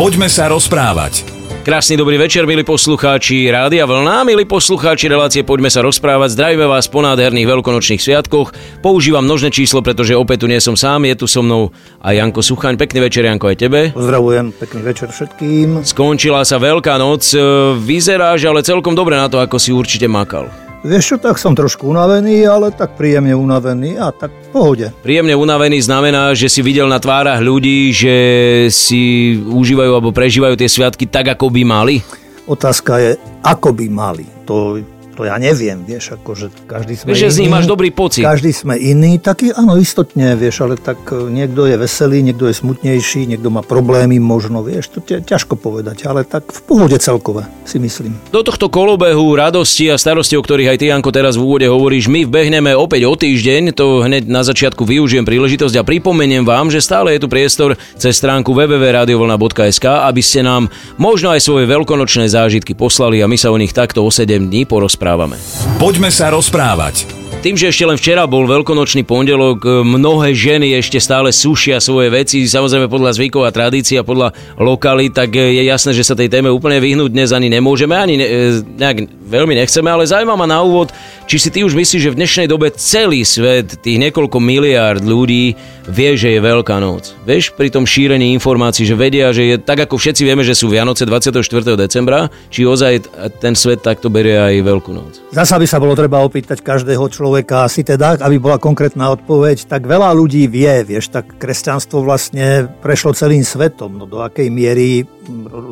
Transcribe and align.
Poďme 0.00 0.32
sa 0.32 0.48
rozprávať. 0.48 1.28
Krásny 1.60 2.00
dobrý 2.00 2.16
večer, 2.16 2.48
milí 2.48 2.64
poslucháči 2.64 3.52
Rádia 3.52 3.84
Vlna, 3.84 4.24
milí 4.24 4.48
poslucháči 4.48 5.12
relácie 5.12 5.44
Poďme 5.44 5.68
sa 5.68 5.84
rozprávať. 5.84 6.40
Zdravíme 6.40 6.64
vás 6.64 6.88
po 6.88 7.04
nádherných 7.04 7.44
veľkonočných 7.44 8.00
sviatkoch. 8.00 8.48
Používam 8.80 9.20
množné 9.20 9.52
číslo, 9.52 9.84
pretože 9.84 10.16
opäť 10.16 10.40
tu 10.40 10.46
nie 10.48 10.56
som 10.56 10.72
sám, 10.72 11.04
je 11.04 11.20
tu 11.20 11.28
so 11.28 11.44
mnou 11.44 11.68
aj 12.00 12.16
Janko 12.16 12.40
Suchaň. 12.40 12.80
Pekný 12.80 13.12
večer, 13.12 13.28
Janko, 13.28 13.52
aj 13.52 13.60
tebe. 13.60 13.92
Pozdravujem, 13.92 14.56
pekný 14.56 14.80
večer 14.88 15.12
všetkým. 15.12 15.84
Skončila 15.84 16.48
sa 16.48 16.56
Veľká 16.56 16.96
noc, 16.96 17.36
vyzeráš 17.84 18.48
ale 18.48 18.64
celkom 18.64 18.96
dobre 18.96 19.20
na 19.20 19.28
to, 19.28 19.36
ako 19.36 19.60
si 19.60 19.68
určite 19.68 20.08
makal. 20.08 20.48
Vieš 20.80 21.04
čo, 21.04 21.16
tak 21.20 21.36
som 21.36 21.52
trošku 21.52 21.84
unavený, 21.84 22.48
ale 22.48 22.72
tak 22.72 22.96
príjemne 22.96 23.36
unavený 23.36 24.00
a 24.00 24.08
tak 24.16 24.32
v 24.32 24.48
pohode. 24.48 24.86
Príjemne 25.04 25.36
unavený 25.36 25.84
znamená, 25.84 26.32
že 26.32 26.48
si 26.48 26.64
videl 26.64 26.88
na 26.88 26.96
tvárach 26.96 27.36
ľudí, 27.44 27.92
že 27.92 28.16
si 28.72 29.36
užívajú 29.36 29.92
alebo 29.92 30.08
prežívajú 30.08 30.56
tie 30.56 30.72
sviatky 30.72 31.04
tak, 31.04 31.36
ako 31.36 31.52
by 31.52 31.62
mali? 31.68 32.00
Otázka 32.48 32.96
je, 32.96 33.20
ako 33.44 33.76
by 33.76 33.86
mali. 33.92 34.24
To 34.48 34.80
to 35.20 35.28
ja 35.28 35.36
neviem, 35.36 35.84
vieš, 35.84 36.16
akože 36.16 36.64
každý 36.64 36.96
sme 36.96 37.12
vieš, 37.12 37.20
iný. 37.20 37.24
že 37.28 37.34
z 37.36 37.38
nich 37.44 37.52
máš 37.52 37.68
dobrý 37.68 37.92
pocit. 37.92 38.24
Každý 38.24 38.56
sme 38.56 38.80
iný, 38.80 39.20
taký 39.20 39.52
áno, 39.52 39.76
istotne, 39.76 40.32
vieš, 40.32 40.64
ale 40.64 40.80
tak 40.80 40.96
e, 41.12 41.28
niekto 41.28 41.68
je 41.68 41.76
veselý, 41.76 42.24
niekto 42.24 42.48
je 42.48 42.56
smutnejší, 42.56 43.28
niekto 43.28 43.52
má 43.52 43.60
problémy 43.60 44.16
možno, 44.16 44.64
vieš, 44.64 44.96
to 44.96 45.04
je 45.04 45.20
ťažko 45.20 45.60
povedať, 45.60 46.08
ale 46.08 46.24
tak 46.24 46.48
v 46.48 46.60
pohode 46.64 46.96
celkové, 46.96 47.44
si 47.68 47.76
myslím. 47.76 48.16
Do 48.32 48.40
tohto 48.40 48.72
kolobehu 48.72 49.36
radosti 49.36 49.92
a 49.92 50.00
starosti, 50.00 50.40
o 50.40 50.42
ktorých 50.42 50.72
aj 50.72 50.78
ty, 50.80 50.88
Janko, 50.88 51.12
teraz 51.12 51.36
v 51.36 51.44
úvode 51.44 51.68
hovoríš, 51.68 52.08
my 52.08 52.24
vbehneme 52.24 52.72
opäť 52.72 53.04
o 53.04 53.12
týždeň, 53.12 53.76
to 53.76 54.00
hneď 54.00 54.24
na 54.24 54.40
začiatku 54.40 54.88
využijem 54.88 55.28
príležitosť 55.28 55.76
a 55.76 55.84
pripomeniem 55.84 56.48
vám, 56.48 56.72
že 56.72 56.80
stále 56.80 57.12
je 57.12 57.20
tu 57.20 57.28
priestor 57.28 57.76
cez 58.00 58.16
stránku 58.16 58.56
www.radiovolna.sk, 58.56 59.84
aby 59.84 60.22
ste 60.24 60.40
nám 60.40 60.72
možno 60.96 61.28
aj 61.28 61.44
svoje 61.44 61.68
veľkonočné 61.68 62.24
zážitky 62.24 62.72
poslali 62.72 63.20
a 63.20 63.28
my 63.28 63.36
sa 63.36 63.52
o 63.52 63.60
nich 63.60 63.76
takto 63.76 64.00
o 64.00 64.08
7 64.08 64.48
dní 64.48 64.64
porozprávame 64.64 65.09
rozprávame. 65.10 65.36
Poďme 65.82 66.10
sa 66.14 66.30
rozprávať. 66.30 67.19
Tým, 67.40 67.56
že 67.56 67.72
ešte 67.72 67.88
len 67.88 67.96
včera 67.96 68.28
bol 68.28 68.44
veľkonočný 68.44 69.00
pondelok, 69.08 69.64
mnohé 69.80 70.36
ženy 70.36 70.76
ešte 70.76 71.00
stále 71.00 71.32
sušia 71.32 71.80
svoje 71.80 72.12
veci, 72.12 72.44
samozrejme 72.44 72.84
podľa 72.84 73.16
zvykov 73.16 73.48
a 73.48 73.50
tradícií 73.50 73.96
a 73.96 74.04
podľa 74.04 74.36
lokalí, 74.60 75.08
tak 75.08 75.32
je 75.32 75.64
jasné, 75.64 75.96
že 75.96 76.04
sa 76.04 76.12
tej 76.12 76.28
téme 76.28 76.52
úplne 76.52 76.76
vyhnúť 76.76 77.08
dnes 77.08 77.32
ani 77.32 77.48
nemôžeme, 77.48 77.96
ani 77.96 78.20
ne, 78.20 78.26
nejak 78.76 79.08
veľmi 79.24 79.56
nechceme, 79.56 79.88
ale 79.88 80.04
zaujíma 80.04 80.36
ma 80.36 80.44
na 80.44 80.60
úvod, 80.60 80.92
či 81.24 81.40
si 81.40 81.48
ty 81.48 81.64
už 81.64 81.72
myslíš, 81.72 82.02
že 82.04 82.12
v 82.12 82.20
dnešnej 82.20 82.44
dobe 82.44 82.76
celý 82.76 83.24
svet, 83.24 83.80
tých 83.80 83.96
niekoľko 83.96 84.36
miliárd 84.36 85.00
ľudí 85.00 85.56
vie, 85.88 86.10
že 86.20 86.36
je 86.36 86.44
Veľká 86.44 86.76
noc. 86.76 87.16
Vieš, 87.24 87.56
pri 87.56 87.72
tom 87.72 87.88
šírení 87.88 88.36
informácií, 88.36 88.84
že 88.84 88.92
vedia, 88.92 89.32
že 89.32 89.48
je 89.48 89.56
tak 89.56 89.88
ako 89.88 89.96
všetci 89.96 90.28
vieme, 90.28 90.44
že 90.44 90.52
sú 90.52 90.68
Vianoce 90.68 91.08
24. 91.08 91.40
decembra, 91.72 92.28
či 92.52 92.68
ozaj 92.68 93.08
ten 93.40 93.56
svet 93.56 93.80
takto 93.80 94.12
berie 94.12 94.36
aj 94.36 94.60
Veľkú 94.60 94.92
noc. 94.92 95.24
Zasa 95.32 95.56
by 95.56 95.64
sa 95.64 95.80
bolo 95.80 95.96
treba 95.96 96.20
opýtať 96.20 96.60
každého 96.60 97.08
človeka, 97.08 97.28
človeka 97.30 97.62
asi 97.62 97.86
teda, 97.86 98.18
aby 98.26 98.42
bola 98.42 98.58
konkrétna 98.58 99.14
odpoveď, 99.14 99.70
tak 99.70 99.86
veľa 99.86 100.10
ľudí 100.18 100.50
vie, 100.50 100.82
vieš, 100.82 101.14
tak 101.14 101.38
kresťanstvo 101.38 102.02
vlastne 102.02 102.66
prešlo 102.82 103.14
celým 103.14 103.46
svetom, 103.46 104.02
no 104.02 104.10
do 104.10 104.18
akej 104.18 104.50
miery 104.50 105.06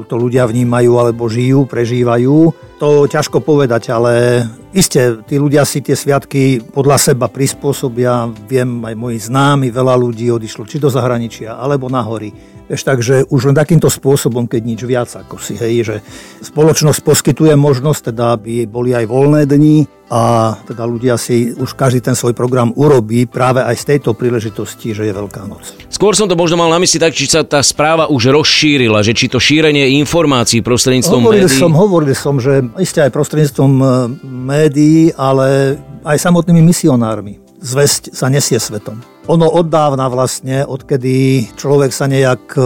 to 0.06 0.14
ľudia 0.14 0.46
vnímajú 0.46 0.92
alebo 0.94 1.26
žijú, 1.26 1.66
prežívajú, 1.66 2.54
to 2.78 3.10
ťažko 3.10 3.42
povedať, 3.42 3.90
ale 3.90 4.46
iste, 4.70 5.18
tí 5.26 5.34
ľudia 5.34 5.66
si 5.66 5.82
tie 5.82 5.98
sviatky 5.98 6.62
podľa 6.62 7.10
seba 7.10 7.26
prispôsobia, 7.26 8.30
viem, 8.46 8.78
aj 8.86 8.94
moji 8.94 9.18
známi, 9.18 9.74
veľa 9.74 9.98
ľudí 9.98 10.30
odišlo 10.30 10.62
či 10.62 10.78
do 10.78 10.86
zahraničia, 10.86 11.58
alebo 11.58 11.90
na 11.90 12.06
hory 12.06 12.30
Vieš, 12.68 12.84
takže 12.84 13.24
už 13.32 13.48
len 13.48 13.56
takýmto 13.56 13.88
spôsobom, 13.88 14.44
keď 14.44 14.60
nič 14.60 14.80
viac, 14.84 15.08
ako 15.08 15.40
si, 15.40 15.56
hej, 15.56 15.88
že 15.88 15.96
spoločnosť 16.44 17.00
poskytuje 17.00 17.56
možnosť, 17.56 18.12
teda 18.12 18.36
aby 18.36 18.68
boli 18.68 18.92
aj 18.92 19.08
voľné 19.08 19.48
dni 19.48 19.88
a 20.12 20.52
teda 20.68 20.84
ľudia 20.84 21.16
si 21.16 21.52
už 21.52 21.72
každý 21.72 22.04
ten 22.04 22.12
svoj 22.12 22.36
program 22.36 22.72
urobí 22.76 23.24
práve 23.24 23.64
aj 23.64 23.76
z 23.76 23.84
tejto 23.96 24.12
príležitosti, 24.12 24.92
že 24.92 25.08
je 25.08 25.12
Veľká 25.16 25.48
noc. 25.48 25.64
Skôr 25.88 26.12
som 26.12 26.28
to 26.28 26.36
možno 26.36 26.60
mal 26.60 26.68
na 26.68 26.76
mysli 26.80 27.00
tak, 27.00 27.16
či 27.16 27.24
sa 27.24 27.40
tá 27.40 27.64
správa 27.64 28.12
už 28.12 28.36
rozšírila, 28.36 29.00
že 29.00 29.16
či 29.16 29.32
to 29.32 29.40
šírenie 29.40 29.98
informácií 30.04 30.60
prostredníctvom 30.60 31.24
hovoril 31.24 31.48
médií... 31.48 31.56
Som, 31.56 31.72
hovoril 31.72 32.14
som, 32.14 32.36
že 32.36 32.68
isté 32.78 33.00
aj 33.00 33.16
prostredníctvom 33.16 33.72
e, 33.80 33.86
médií, 34.28 35.10
ale 35.16 35.80
aj 36.04 36.20
samotnými 36.20 36.60
misionármi. 36.62 37.40
Zväzť 37.58 38.14
sa 38.14 38.30
nesie 38.30 38.60
svetom. 38.60 39.17
Ono 39.28 39.44
od 39.44 39.68
dávna 39.68 40.08
vlastne, 40.08 40.64
odkedy 40.64 41.52
človek 41.52 41.92
sa 41.92 42.08
nejak 42.08 42.56
e, 42.56 42.60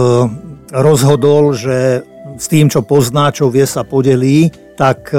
rozhodol, 0.71 1.51
že 1.51 2.07
s 2.39 2.45
tým, 2.47 2.71
čo 2.71 2.87
pozná, 2.87 3.35
čo 3.35 3.51
vie, 3.51 3.67
sa 3.67 3.83
podelí, 3.83 4.47
tak 4.73 5.13
e, 5.13 5.17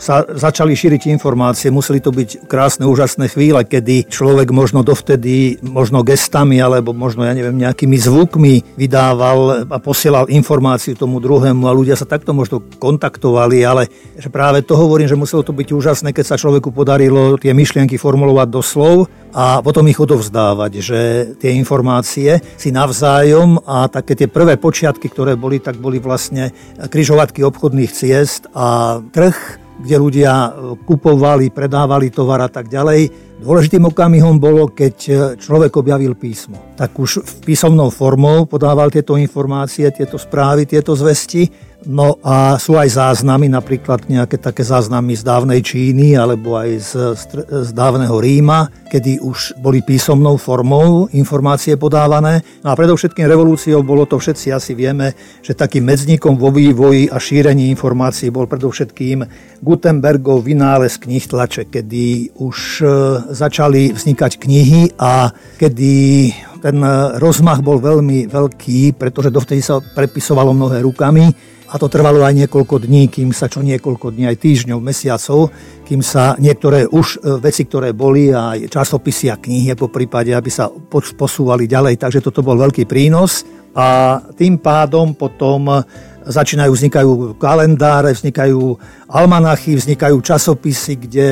sa 0.00 0.24
začali 0.24 0.72
šíriť 0.72 1.12
informácie. 1.12 1.68
Museli 1.68 2.00
to 2.00 2.08
byť 2.08 2.48
krásne, 2.48 2.88
úžasné 2.88 3.28
chvíle, 3.28 3.60
kedy 3.68 4.08
človek 4.08 4.48
možno 4.48 4.80
dovtedy, 4.80 5.60
možno 5.60 6.00
gestami 6.00 6.56
alebo 6.56 6.96
možno, 6.96 7.28
ja 7.28 7.36
neviem, 7.36 7.60
nejakými 7.60 8.00
zvukmi 8.00 8.80
vydával 8.80 9.68
a 9.68 9.78
posielal 9.78 10.32
informáciu 10.32 10.96
tomu 10.96 11.20
druhému 11.20 11.68
a 11.68 11.76
ľudia 11.76 11.94
sa 11.94 12.08
takto 12.08 12.32
možno 12.32 12.64
kontaktovali, 12.80 13.60
ale 13.60 13.92
že 14.16 14.32
práve 14.32 14.64
to 14.64 14.72
hovorím, 14.74 15.06
že 15.06 15.20
muselo 15.20 15.44
to 15.44 15.52
byť 15.52 15.68
úžasné, 15.68 16.08
keď 16.16 16.24
sa 16.24 16.40
človeku 16.40 16.72
podarilo 16.72 17.36
tie 17.36 17.52
myšlienky 17.52 18.00
formulovať 18.00 18.48
do 18.48 18.62
slov 18.64 19.12
a 19.36 19.60
potom 19.60 19.84
ich 19.86 20.00
odovzdávať, 20.00 20.72
že 20.80 21.00
tie 21.36 21.52
informácie 21.54 22.40
si 22.56 22.72
navzájom 22.72 23.60
a 23.68 23.86
také 23.92 24.16
tie 24.16 24.26
prvé 24.32 24.56
počiatky, 24.56 25.12
ktoré 25.12 25.36
boli, 25.36 25.60
tak 25.60 25.76
boli 25.76 26.00
vlastne 26.00 26.50
križovatky 26.80 27.44
obchodných 27.44 27.92
ciest 27.92 28.48
a 28.56 28.69
trh 29.12 29.36
kde 29.80 29.96
ľudia 29.96 30.32
e, 30.32 30.50
kupovali, 30.84 31.48
predávali 31.48 32.12
tovar 32.12 32.44
a 32.44 32.50
tak 32.52 32.68
ďalej. 32.68 33.32
Dôležitým 33.40 33.88
okamihom 33.88 34.36
bolo, 34.36 34.68
keď 34.68 34.96
e, 35.08 35.12
človek 35.40 35.72
objavil 35.80 36.12
písmo. 36.12 36.76
Tak 36.76 36.92
už 37.00 37.10
písomnou 37.40 37.88
formou 37.88 38.44
podával 38.44 38.92
tieto 38.92 39.16
informácie, 39.16 39.88
tieto 39.88 40.20
správy, 40.20 40.68
tieto 40.68 40.92
zvesti 40.92 41.48
No 41.88 42.20
a 42.20 42.60
sú 42.60 42.76
aj 42.76 42.92
záznamy, 42.92 43.48
napríklad 43.48 44.04
nejaké 44.04 44.36
také 44.36 44.60
záznamy 44.60 45.16
z 45.16 45.24
dávnej 45.24 45.60
Číny 45.64 46.12
alebo 46.12 46.60
aj 46.60 46.70
z, 46.76 46.92
z 47.48 47.70
dávneho 47.72 48.20
Ríma, 48.20 48.68
kedy 48.92 49.24
už 49.24 49.56
boli 49.56 49.80
písomnou 49.80 50.36
formou 50.36 51.08
informácie 51.16 51.80
podávané. 51.80 52.44
No 52.60 52.76
a 52.76 52.76
predovšetkým 52.76 53.24
revolúciou 53.24 53.80
bolo 53.80 54.04
to, 54.04 54.20
všetci 54.20 54.52
asi 54.52 54.76
vieme, 54.76 55.16
že 55.40 55.56
takým 55.56 55.88
medzníkom 55.88 56.36
vo 56.36 56.52
vývoji 56.52 57.08
a 57.08 57.16
šírení 57.16 57.72
informácií 57.72 58.28
bol 58.28 58.44
predovšetkým 58.44 59.24
Gutenbergov 59.64 60.44
vynález 60.44 61.00
knih 61.00 61.24
tlače, 61.32 61.72
kedy 61.72 62.36
už 62.44 62.58
e, 62.80 62.86
začali 63.32 63.96
vznikať 63.96 64.36
knihy 64.36 65.00
a 65.00 65.32
kedy 65.56 65.94
ten 66.60 66.76
rozmach 67.16 67.64
bol 67.64 67.80
veľmi 67.80 68.28
veľký, 68.28 69.00
pretože 69.00 69.32
dovtedy 69.32 69.64
sa 69.64 69.80
prepisovalo 69.80 70.52
mnohé 70.52 70.84
rukami 70.84 71.56
a 71.70 71.74
to 71.78 71.86
trvalo 71.86 72.26
aj 72.26 72.34
niekoľko 72.34 72.82
dní, 72.82 73.06
kým 73.06 73.30
sa 73.30 73.46
čo 73.46 73.62
niekoľko 73.62 74.10
dní, 74.10 74.26
aj 74.26 74.42
týždňov, 74.42 74.82
mesiacov, 74.82 75.54
kým 75.86 76.02
sa 76.02 76.34
niektoré 76.42 76.90
už 76.90 77.22
e, 77.22 77.38
veci, 77.38 77.62
ktoré 77.62 77.94
boli, 77.94 78.34
aj 78.34 78.66
časopisy 78.66 79.30
a 79.30 79.38
knihy 79.38 79.78
po 79.78 79.86
prípade, 79.86 80.34
aby 80.34 80.50
sa 80.50 80.66
posúvali 81.14 81.70
ďalej. 81.70 81.94
Takže 82.02 82.26
toto 82.26 82.42
bol 82.42 82.58
veľký 82.58 82.90
prínos 82.90 83.46
a 83.70 84.18
tým 84.34 84.58
pádom 84.58 85.14
potom 85.14 85.70
začínajú, 86.26 86.70
vznikajú 86.72 87.12
kalendáre, 87.40 88.12
vznikajú 88.12 88.76
almanachy, 89.08 89.76
vznikajú 89.76 90.20
časopisy, 90.20 90.92
kde 91.00 91.28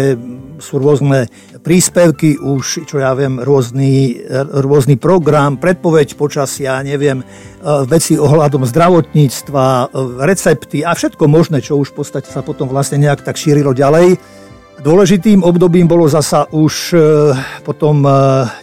sú 0.59 0.81
rôzne 0.81 1.31
príspevky, 1.63 2.39
už, 2.39 2.89
čo 2.89 2.97
ja 2.99 3.15
viem, 3.15 3.39
rôzny, 3.39 4.25
rôzny 4.65 4.99
program, 4.99 5.59
predpoveď 5.59 6.19
počasia, 6.19 6.83
neviem, 6.83 7.23
e, 7.23 7.25
veci 7.87 8.19
ohľadom 8.19 8.67
zdravotníctva, 8.67 9.67
e, 9.67 9.87
recepty 10.27 10.83
a 10.83 10.95
všetko 10.95 11.25
možné, 11.31 11.63
čo 11.63 11.79
už 11.79 11.95
v 11.95 12.03
podstate 12.03 12.29
sa 12.31 12.43
potom 12.43 12.67
vlastne 12.67 12.99
nejak 12.99 13.23
tak 13.23 13.39
šírilo 13.39 13.75
ďalej. 13.75 14.19
Dôležitým 14.79 15.43
obdobím 15.43 15.91
bolo 15.91 16.07
zasa 16.07 16.47
už 16.55 16.95
e, 16.95 16.99
potom 17.67 18.07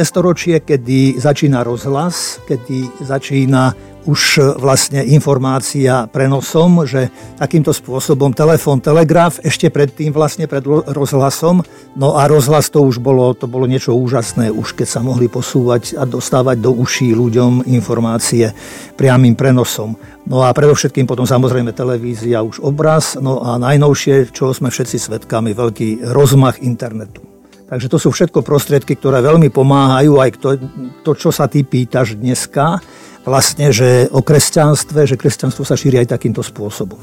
storočie, 0.00 0.64
kedy 0.64 1.20
začína 1.20 1.60
rozhlas, 1.60 2.40
kedy 2.48 3.04
začína 3.04 3.89
už 4.08 4.20
e, 4.38 4.40
vlastne 4.56 5.04
informácia 5.04 6.08
prenosom, 6.08 6.88
že 6.88 7.12
takýmto 7.36 7.74
spôsobom 7.74 8.32
telefón, 8.32 8.80
telegraf, 8.80 9.42
ešte 9.44 9.68
predtým 9.68 10.14
vlastne 10.14 10.48
pred 10.48 10.64
rozhlasom, 10.66 11.60
no 11.96 12.16
a 12.16 12.24
rozhlas 12.30 12.72
to 12.72 12.80
už 12.80 13.02
bolo, 13.02 13.36
to 13.36 13.44
bolo 13.50 13.68
niečo 13.68 13.92
úžasné, 13.92 14.48
už 14.48 14.76
keď 14.76 14.88
sa 14.88 15.00
mohli 15.04 15.28
posúvať 15.28 15.98
a 16.00 16.08
dostávať 16.08 16.62
do 16.62 16.72
uší 16.72 17.12
ľuďom 17.12 17.68
informácie 17.68 18.52
priamým 18.96 19.36
prenosom. 19.36 19.96
No 20.28 20.44
a 20.44 20.52
predovšetkým 20.52 21.08
potom 21.08 21.26
samozrejme 21.26 21.72
televízia, 21.72 22.44
už 22.44 22.62
obraz, 22.62 23.16
no 23.18 23.42
a 23.42 23.56
najnovšie, 23.58 24.30
čo 24.30 24.52
sme 24.52 24.70
všetci 24.70 24.96
svetkami, 24.96 25.56
veľký 25.56 26.06
rozmach 26.12 26.60
internetu. 26.60 27.30
Takže 27.70 27.86
to 27.86 28.02
sú 28.02 28.10
všetko 28.10 28.42
prostriedky, 28.42 28.98
ktoré 28.98 29.22
veľmi 29.22 29.46
pomáhajú 29.54 30.18
aj 30.18 30.30
to, 30.42 30.58
to 31.06 31.12
čo 31.14 31.30
sa 31.30 31.46
ty 31.46 31.62
pýtaš 31.62 32.18
dneska, 32.18 32.82
vlastne, 33.30 33.70
že 33.70 34.10
o 34.10 34.26
kresťanstve, 34.26 35.06
že 35.06 35.14
kresťanstvo 35.14 35.62
sa 35.62 35.78
šíri 35.78 36.02
aj 36.02 36.18
takýmto 36.18 36.42
spôsobom. 36.42 36.98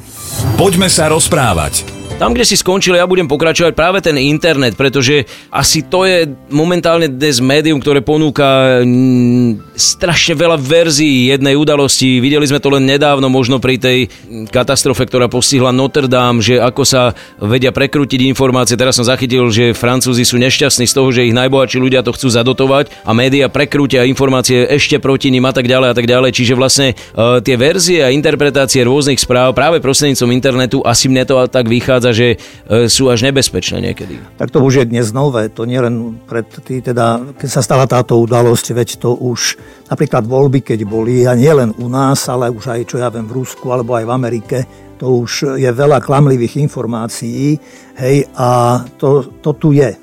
Poďme 0.60 0.92
sa 0.92 1.08
rozprávať. 1.08 1.88
Tam, 2.18 2.34
kde 2.34 2.50
si 2.50 2.58
skončil, 2.58 2.98
ja 2.98 3.06
budem 3.06 3.30
pokračovať 3.30 3.78
práve 3.78 4.02
ten 4.02 4.18
internet, 4.18 4.74
pretože 4.74 5.30
asi 5.54 5.86
to 5.86 6.02
je 6.02 6.26
momentálne 6.50 7.06
dnes 7.06 7.38
médium, 7.38 7.78
ktoré 7.78 8.02
ponúka 8.02 8.82
mm, 8.82 9.78
strašne 9.78 10.34
veľa 10.34 10.58
verzií 10.58 11.30
jednej 11.30 11.54
udalosti. 11.54 12.18
Videli 12.18 12.50
sme 12.50 12.58
to 12.58 12.74
len 12.74 12.90
nedávno, 12.90 13.30
možno 13.30 13.62
pri 13.62 13.78
tej 13.78 14.10
katastrofe, 14.50 15.06
ktorá 15.06 15.30
postihla 15.30 15.70
Notre 15.70 16.10
Dame, 16.10 16.42
že 16.42 16.58
ako 16.58 16.82
sa 16.90 17.14
vedia 17.38 17.70
prekrútiť 17.70 18.26
informácie. 18.26 18.74
Teraz 18.74 18.98
som 18.98 19.06
zachytil, 19.06 19.54
že 19.54 19.78
Francúzi 19.78 20.26
sú 20.26 20.42
nešťastní 20.42 20.90
z 20.90 20.96
toho, 20.98 21.14
že 21.14 21.30
ich 21.30 21.38
najbohatší 21.38 21.78
ľudia 21.78 22.02
to 22.02 22.18
chcú 22.18 22.34
zadotovať 22.34 23.06
a 23.06 23.14
média 23.14 23.46
prekrútia 23.46 24.10
informácie 24.10 24.66
ešte 24.66 24.98
proti 24.98 25.30
ním 25.30 25.46
a 25.46 25.54
tak 25.54 25.70
ďalej 25.70 25.94
a 25.94 25.96
tak 25.96 26.10
ďalej. 26.10 26.17
Čiže 26.20 26.54
vlastne 26.60 26.92
uh, 26.94 27.40
tie 27.40 27.56
verzie 27.56 28.04
a 28.04 28.12
interpretácie 28.12 28.84
rôznych 28.84 29.22
správ 29.22 29.56
práve 29.56 29.80
prostredníctvom 29.80 30.32
internetu 30.36 30.84
asi 30.84 31.08
mne 31.08 31.24
to 31.24 31.36
tak 31.48 31.66
vychádza 31.70 32.18
že 32.18 32.28
e, 32.34 32.90
sú 32.90 33.14
až 33.14 33.22
nebezpečné 33.30 33.78
niekedy. 33.78 34.18
Tak 34.42 34.50
to 34.50 34.64
už 34.66 34.84
je 34.84 34.86
dnes 34.90 35.14
nové, 35.14 35.54
to 35.54 35.70
nie 35.70 35.78
len 35.78 36.18
pred 36.26 36.50
tý, 36.66 36.82
teda, 36.82 37.38
keď 37.38 37.50
sa 37.50 37.62
stala 37.62 37.86
táto 37.86 38.18
udalosť, 38.18 38.74
veď 38.74 38.90
to 38.98 39.14
už 39.14 39.60
napríklad 39.86 40.26
voľby, 40.26 40.66
keď 40.66 40.80
boli, 40.90 41.30
a 41.30 41.38
nie 41.38 41.52
len 41.54 41.70
u 41.78 41.88
nás, 41.88 42.26
ale 42.26 42.50
už 42.50 42.74
aj, 42.74 42.82
čo 42.90 42.98
ja 42.98 43.14
viem, 43.14 43.30
v 43.30 43.44
Rusku 43.44 43.70
alebo 43.70 43.94
aj 43.94 44.06
v 44.10 44.16
Amerike, 44.16 44.58
to 44.98 45.22
už 45.22 45.62
je 45.62 45.70
veľa 45.70 46.02
klamlivých 46.02 46.58
informácií, 46.58 47.62
hej, 48.02 48.18
a 48.34 48.82
to, 48.98 49.38
to 49.46 49.54
tu 49.54 49.78
je. 49.78 49.94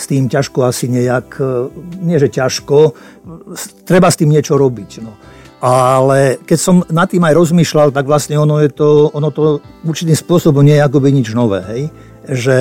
S 0.00 0.08
tým 0.08 0.32
ťažko 0.32 0.64
asi 0.64 0.90
nejak, 0.90 1.28
e, 1.38 1.52
nie 2.02 2.18
že 2.18 2.32
ťažko, 2.32 2.78
treba 3.86 4.10
s 4.10 4.18
tým 4.18 4.32
niečo 4.32 4.58
robiť. 4.58 4.90
No. 5.04 5.12
Ale 5.60 6.40
keď 6.40 6.58
som 6.58 6.80
nad 6.88 7.04
tým 7.04 7.20
aj 7.20 7.36
rozmýšľal, 7.36 7.92
tak 7.92 8.08
vlastne 8.08 8.40
ono, 8.40 8.64
je 8.64 8.72
to, 8.72 9.12
ono 9.12 9.28
to 9.28 9.60
určitým 9.84 10.16
spôsobom 10.16 10.64
nie 10.64 10.80
je 10.80 10.86
akoby 10.88 11.12
nič 11.12 11.36
nové. 11.36 11.60
Hej? 11.68 11.82
Že 12.24 12.58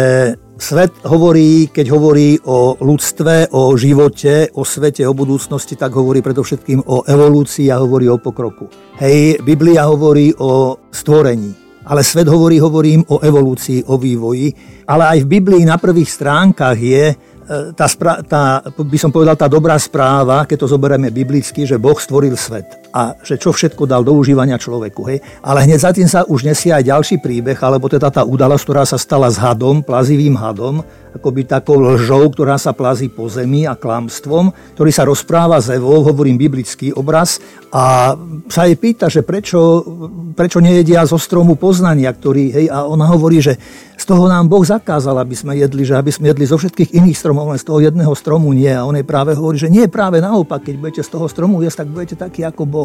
svet 0.60 0.92
hovorí, 1.08 1.72
keď 1.72 1.96
hovorí 1.96 2.44
o 2.44 2.76
ľudstve, 2.76 3.56
o 3.56 3.72
živote, 3.80 4.52
o 4.52 4.68
svete, 4.68 5.08
o 5.08 5.16
budúcnosti, 5.16 5.80
tak 5.80 5.96
hovorí 5.96 6.20
predovšetkým 6.20 6.84
o 6.92 7.08
evolúcii 7.08 7.72
a 7.72 7.80
hovorí 7.80 8.12
o 8.12 8.20
pokroku. 8.20 8.68
Hej, 9.00 9.40
Biblia 9.48 9.88
hovorí 9.88 10.36
o 10.36 10.76
stvorení. 10.92 11.56
Ale 11.90 12.04
svet 12.04 12.28
hovorí, 12.28 12.60
hovorím 12.60 13.08
o 13.08 13.24
evolúcii, 13.24 13.88
o 13.88 13.96
vývoji. 13.96 14.52
Ale 14.92 15.16
aj 15.16 15.20
v 15.24 15.32
Biblii 15.40 15.64
na 15.64 15.80
prvých 15.80 16.12
stránkach 16.12 16.76
je 16.76 17.16
E, 17.50 17.74
tá, 17.74 17.90
tá, 18.22 18.62
by 18.78 18.98
som 19.02 19.10
povedal, 19.10 19.34
tá 19.34 19.50
dobrá 19.50 19.74
správa, 19.82 20.46
keď 20.46 20.58
to 20.62 20.68
zoberieme 20.70 21.10
biblicky, 21.10 21.66
že 21.66 21.82
Boh 21.82 21.98
stvoril 21.98 22.38
svet 22.38 22.89
a 22.90 23.14
že 23.22 23.38
čo 23.38 23.54
všetko 23.54 23.86
dal 23.86 24.02
do 24.02 24.18
užívania 24.18 24.58
človeku. 24.58 25.02
Hej? 25.10 25.20
Ale 25.46 25.66
hneď 25.66 25.80
za 25.80 25.92
tým 25.94 26.10
sa 26.10 26.26
už 26.26 26.46
nesie 26.46 26.74
aj 26.74 26.90
ďalší 26.90 27.22
príbeh, 27.22 27.58
alebo 27.62 27.86
teda 27.86 28.10
tá 28.10 28.26
udalosť, 28.26 28.64
ktorá 28.66 28.84
sa 28.86 28.98
stala 28.98 29.30
s 29.30 29.38
hadom, 29.38 29.86
plazivým 29.86 30.34
hadom, 30.38 30.82
akoby 31.10 31.46
takou 31.50 31.82
lžou, 31.82 32.30
ktorá 32.30 32.62
sa 32.62 32.74
plazí 32.74 33.10
po 33.10 33.26
zemi 33.26 33.66
a 33.66 33.74
klamstvom, 33.74 34.54
ktorý 34.78 34.92
sa 34.94 35.10
rozpráva 35.10 35.58
s 35.58 35.74
Evou, 35.74 36.06
hovorím 36.06 36.38
biblický 36.38 36.94
obraz, 36.94 37.42
a 37.70 38.18
sa 38.50 38.66
jej 38.66 38.78
pýta, 38.78 39.10
že 39.10 39.22
prečo, 39.22 39.86
prečo 40.34 40.58
nejedia 40.58 41.06
zo 41.06 41.22
stromu 41.22 41.54
poznania, 41.58 42.10
ktorý, 42.14 42.44
hej, 42.50 42.66
a 42.70 42.86
ona 42.86 43.06
hovorí, 43.10 43.42
že 43.42 43.58
z 44.00 44.06
toho 44.08 44.32
nám 44.32 44.48
Boh 44.48 44.64
zakázal, 44.64 45.20
aby 45.20 45.36
sme 45.36 45.60
jedli, 45.60 45.84
že 45.84 46.00
aby 46.00 46.08
sme 46.08 46.32
jedli 46.32 46.48
zo 46.48 46.56
všetkých 46.56 46.96
iných 46.96 47.20
stromov, 47.20 47.52
len 47.52 47.60
z 47.60 47.68
toho 47.68 47.84
jedného 47.84 48.16
stromu 48.16 48.56
nie. 48.56 48.72
A 48.72 48.88
on 48.88 48.96
jej 48.96 49.04
práve 49.04 49.36
hovorí, 49.36 49.60
že 49.60 49.68
nie 49.68 49.92
práve 49.92 50.24
naopak, 50.24 50.64
keď 50.64 50.76
budete 50.80 51.02
z 51.04 51.12
toho 51.12 51.28
stromu 51.28 51.60
jesť, 51.60 51.84
tak 51.84 51.92
budete 51.92 52.16
taký 52.16 52.48
ako 52.48 52.64
Boh. 52.64 52.79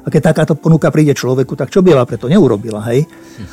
A 0.00 0.08
keď 0.08 0.32
takáto 0.32 0.56
ponuka 0.56 0.88
príde 0.88 1.12
človeku, 1.12 1.52
tak 1.60 1.68
čo 1.68 1.84
by 1.84 1.92
ona 1.92 2.08
preto 2.08 2.24
neurobila, 2.24 2.80
hej? 2.88 3.04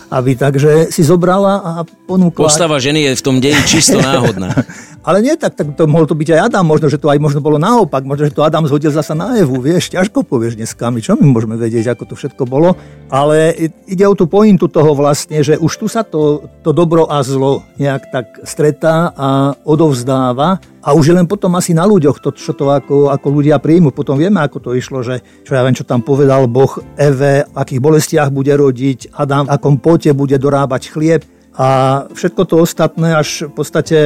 Aby 0.07 0.39
takže 0.39 0.87
si 0.87 1.03
zobrala 1.03 1.59
a 1.59 1.71
ponúkla... 1.83 2.47
Postava 2.47 2.79
ženy 2.79 3.11
je 3.11 3.19
v 3.19 3.23
tom 3.23 3.43
deji 3.43 3.59
čisto 3.67 3.99
náhodná. 3.99 4.55
Ale 5.07 5.23
nie 5.23 5.39
tak, 5.39 5.55
tak 5.55 5.71
to 5.79 5.87
mohol 5.87 6.03
to 6.03 6.19
byť 6.19 6.35
aj 6.35 6.51
Adam, 6.51 6.67
možno, 6.67 6.91
že 6.91 6.99
to 6.99 7.07
aj 7.07 7.19
možno 7.19 7.39
bolo 7.39 7.55
naopak, 7.55 8.03
možno, 8.03 8.27
že 8.27 8.35
to 8.35 8.43
Adam 8.43 8.67
zhodil 8.67 8.91
zasa 8.91 9.15
na 9.15 9.39
Evu, 9.39 9.55
vieš, 9.63 9.95
ťažko 9.95 10.27
povieš 10.27 10.59
dneska, 10.59 10.91
my 10.91 10.99
čo 10.99 11.15
my 11.15 11.23
môžeme 11.31 11.55
vedieť, 11.55 11.95
ako 11.95 12.11
to 12.11 12.15
všetko 12.19 12.43
bolo, 12.43 12.75
ale 13.07 13.55
ide 13.87 14.03
o 14.03 14.11
tú 14.19 14.27
pointu 14.27 14.67
toho 14.67 14.91
vlastne, 14.91 15.39
že 15.47 15.55
už 15.55 15.71
tu 15.79 15.87
sa 15.87 16.03
to, 16.03 16.51
to 16.59 16.75
dobro 16.75 17.07
a 17.07 17.23
zlo 17.23 17.63
nejak 17.79 18.03
tak 18.11 18.25
stretá 18.43 19.15
a 19.15 19.55
odovzdáva 19.63 20.59
a 20.87 20.95
už 20.95 21.11
je 21.11 21.17
len 21.19 21.27
potom 21.27 21.51
asi 21.59 21.75
na 21.75 21.83
ľuďoch, 21.83 22.23
to, 22.23 22.31
čo 22.31 22.55
to 22.55 22.71
ako, 22.71 23.11
ako 23.11 23.27
ľudia 23.27 23.59
príjmu. 23.59 23.91
Potom 23.91 24.15
vieme, 24.15 24.39
ako 24.39 24.63
to 24.63 24.71
išlo, 24.71 25.03
že 25.03 25.19
čo 25.43 25.51
ja 25.51 25.67
viem, 25.67 25.75
čo 25.75 25.83
tam 25.83 25.99
povedal 25.99 26.47
Boh 26.47 26.79
Eve, 26.95 27.43
akých 27.51 27.83
bolestiach 27.83 28.31
bude 28.31 28.55
rodiť, 28.55 29.11
Adam 29.11 29.51
v 29.51 29.51
akom 29.51 29.83
pote 29.83 30.15
bude 30.15 30.39
dorábať 30.39 30.95
chlieb 30.95 31.27
a 31.57 32.05
všetko 32.13 32.41
to 32.47 32.55
ostatné 32.63 33.17
až 33.17 33.49
v 33.49 33.53
podstate 33.57 33.97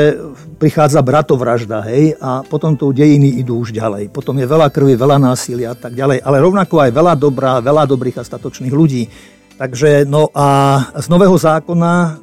prichádza 0.58 1.04
bratovražda, 1.04 1.84
hej, 1.92 2.16
a 2.18 2.48
potom 2.48 2.80
tu 2.80 2.90
dejiny 2.96 3.44
idú 3.44 3.60
už 3.60 3.76
ďalej. 3.76 4.10
Potom 4.10 4.40
je 4.40 4.48
veľa 4.48 4.72
krvi, 4.72 4.96
veľa 4.96 5.20
násilia 5.20 5.76
a 5.76 5.78
tak 5.78 5.94
ďalej, 5.94 6.24
ale 6.24 6.42
rovnako 6.42 6.82
aj 6.82 6.96
veľa 6.96 7.14
dobrá, 7.20 7.60
veľa 7.60 7.84
dobrých 7.86 8.18
a 8.18 8.26
statočných 8.26 8.74
ľudí. 8.74 9.04
Takže 9.58 10.10
no 10.10 10.30
a 10.34 10.80
z 10.98 11.08
Nového 11.10 11.38
zákona 11.38 12.18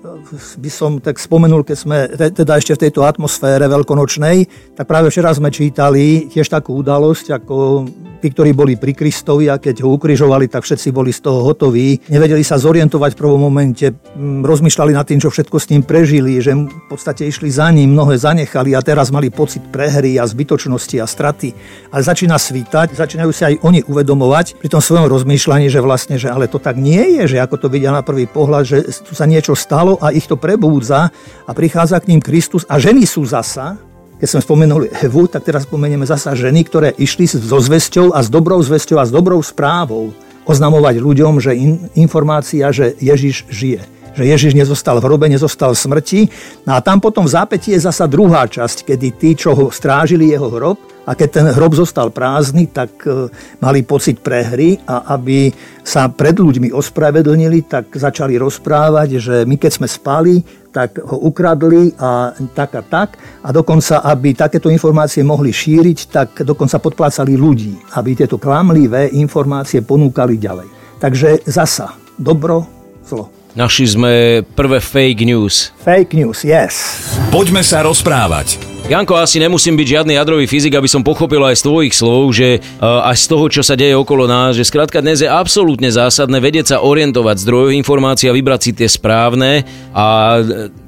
by 0.59 0.71
som 0.71 0.99
tak 0.99 1.17
spomenul, 1.23 1.63
keď 1.63 1.77
sme 1.79 1.97
teda 2.35 2.59
ešte 2.59 2.75
v 2.75 2.83
tejto 2.89 3.07
atmosfére 3.07 3.65
veľkonočnej, 3.71 4.37
tak 4.75 4.91
práve 4.91 5.09
včera 5.09 5.31
sme 5.33 5.49
čítali 5.49 6.27
tiež 6.29 6.51
takú 6.51 6.77
udalosť, 6.83 7.39
ako 7.39 7.87
tí, 8.19 8.29
ktorí 8.35 8.51
boli 8.53 8.75
pri 8.75 8.93
Kristovi 8.93 9.47
a 9.47 9.63
keď 9.63 9.87
ho 9.87 9.95
ukrižovali, 9.95 10.51
tak 10.51 10.67
všetci 10.67 10.91
boli 10.91 11.15
z 11.15 11.23
toho 11.23 11.47
hotoví. 11.47 12.03
Nevedeli 12.11 12.43
sa 12.43 12.59
zorientovať 12.59 13.15
v 13.15 13.21
prvom 13.23 13.41
momente, 13.41 13.87
rozmýšľali 14.19 14.93
nad 14.93 15.07
tým, 15.07 15.23
čo 15.23 15.31
všetko 15.31 15.57
s 15.57 15.71
ním 15.71 15.83
prežili, 15.87 16.43
že 16.43 16.53
v 16.59 16.87
podstate 16.91 17.25
išli 17.25 17.49
za 17.49 17.71
ním, 17.71 17.95
mnohé 17.95 18.19
zanechali 18.19 18.75
a 18.75 18.83
teraz 18.83 19.15
mali 19.15 19.31
pocit 19.31 19.63
prehry 19.71 20.19
a 20.19 20.27
zbytočnosti 20.27 20.99
a 20.99 21.07
straty. 21.07 21.55
Ale 21.95 22.03
začína 22.03 22.37
svítať, 22.37 22.99
začínajú 22.99 23.31
si 23.31 23.43
aj 23.47 23.55
oni 23.63 23.87
uvedomovať 23.87 24.59
pri 24.59 24.69
tom 24.69 24.83
svojom 24.83 25.07
rozmýšľaní, 25.07 25.71
že 25.71 25.79
vlastne, 25.79 26.19
že 26.19 26.29
ale 26.29 26.51
to 26.51 26.59
tak 26.59 26.75
nie 26.75 27.17
je, 27.17 27.18
že 27.27 27.43
ako 27.43 27.57
to 27.57 27.67
vidia 27.73 27.91
na 27.91 28.05
prvý 28.05 28.29
pohľad, 28.29 28.63
že 28.63 28.77
tu 29.03 29.17
sa 29.17 29.25
niečo 29.25 29.57
stalo 29.57 29.97
a 29.99 30.13
ich 30.13 30.29
to 30.29 30.39
prebúdza 30.39 31.11
a 31.49 31.51
prichádza 31.51 31.99
k 31.99 32.15
ním 32.15 32.21
Kristus 32.23 32.69
a 32.69 32.77
ženy 32.77 33.09
sú 33.09 33.27
zasa, 33.27 33.81
keď 34.19 34.29
sme 34.29 34.41
spomenuli 34.43 34.87
Evu, 34.99 35.31
tak 35.31 35.47
teraz 35.47 35.63
spomenieme 35.63 36.03
zasa 36.03 36.35
ženy, 36.35 36.67
ktoré 36.67 36.91
išli 36.99 37.31
so 37.31 37.59
zväzťou 37.63 38.11
a 38.11 38.19
s 38.19 38.29
dobrou 38.29 38.59
zväzťou 38.59 38.99
a 38.99 39.07
s 39.07 39.15
dobrou 39.15 39.39
správou 39.39 40.11
oznamovať 40.43 40.99
ľuďom, 40.99 41.39
že 41.39 41.55
in, 41.55 41.87
informácia, 41.95 42.67
že 42.75 42.99
Ježiš 42.99 43.47
žije. 43.47 43.81
Že 44.19 44.25
Ježiš 44.27 44.53
nezostal 44.59 44.99
v 44.99 45.07
hrobe, 45.07 45.31
nezostal 45.31 45.71
v 45.71 45.79
smrti. 45.79 46.21
No 46.67 46.75
a 46.75 46.83
tam 46.83 46.99
potom 46.99 47.31
v 47.31 47.35
zápätí 47.39 47.71
je 47.71 47.87
zasa 47.87 48.11
druhá 48.11 48.51
časť, 48.51 48.91
kedy 48.91 49.09
tí, 49.15 49.39
čo 49.39 49.55
ho 49.55 49.71
strážili 49.71 50.35
jeho 50.35 50.51
hrob, 50.51 50.83
a 51.09 51.17
keď 51.17 51.29
ten 51.33 51.47
hrob 51.49 51.73
zostal 51.73 52.13
prázdny, 52.13 52.69
tak 52.69 52.93
e, 53.09 53.33
mali 53.65 53.81
pocit 53.81 54.21
prehry 54.21 54.77
a 54.85 55.17
aby 55.17 55.49
sa 55.81 56.13
pred 56.13 56.37
ľuďmi 56.37 56.69
ospravedlnili, 56.69 57.65
tak 57.65 57.97
začali 57.97 58.37
rozprávať, 58.37 59.09
že 59.17 59.35
my 59.49 59.57
keď 59.57 59.73
sme 59.73 59.89
spali, 59.89 60.45
tak 60.69 61.01
ho 61.01 61.17
ukradli 61.25 61.97
a 61.97 62.37
tak 62.53 62.77
a 62.77 62.83
tak. 62.85 63.17
A 63.41 63.49
dokonca, 63.49 64.05
aby 64.05 64.37
takéto 64.37 64.69
informácie 64.69 65.25
mohli 65.25 65.49
šíriť, 65.49 65.99
tak 66.13 66.29
dokonca 66.45 66.77
podplácali 66.77 67.41
ľudí, 67.41 67.97
aby 67.97 68.13
tieto 68.13 68.37
klamlivé 68.37 69.09
informácie 69.17 69.81
ponúkali 69.81 70.37
ďalej. 70.37 70.69
Takže 71.01 71.49
zasa, 71.49 71.97
dobro, 72.21 72.69
zlo. 73.01 73.33
Naši 73.57 73.89
sme 73.89 74.13
prvé 74.45 74.79
fake 74.79 75.25
news. 75.25 75.73
Fake 75.81 76.13
news, 76.13 76.45
yes. 76.45 77.01
Poďme 77.33 77.65
sa 77.65 77.81
rozprávať. 77.81 78.78
Janko, 78.89 79.21
asi 79.21 79.37
nemusím 79.37 79.77
byť 79.77 79.85
žiadny 79.85 80.17
jadrový 80.17 80.49
fyzik, 80.49 80.73
aby 80.73 80.89
som 80.89 81.05
pochopil 81.05 81.45
aj 81.45 81.61
z 81.61 81.63
tvojich 81.69 81.93
slov, 81.93 82.33
že 82.33 82.57
uh, 82.57 83.05
aj 83.05 83.21
z 83.21 83.25
toho, 83.29 83.45
čo 83.53 83.61
sa 83.61 83.77
deje 83.77 83.93
okolo 83.93 84.25
nás, 84.25 84.57
že 84.57 84.65
skrátka 84.65 85.05
dnes 85.05 85.21
je 85.21 85.29
absolútne 85.29 85.93
zásadné 85.93 86.41
vedieť 86.41 86.73
sa 86.73 86.77
orientovať 86.81 87.37
zdrojov 87.37 87.77
informácií 87.77 88.33
a 88.33 88.37
vybrať 88.41 88.61
si 88.65 88.73
tie 88.73 88.89
správne 88.89 89.69
a 89.93 90.41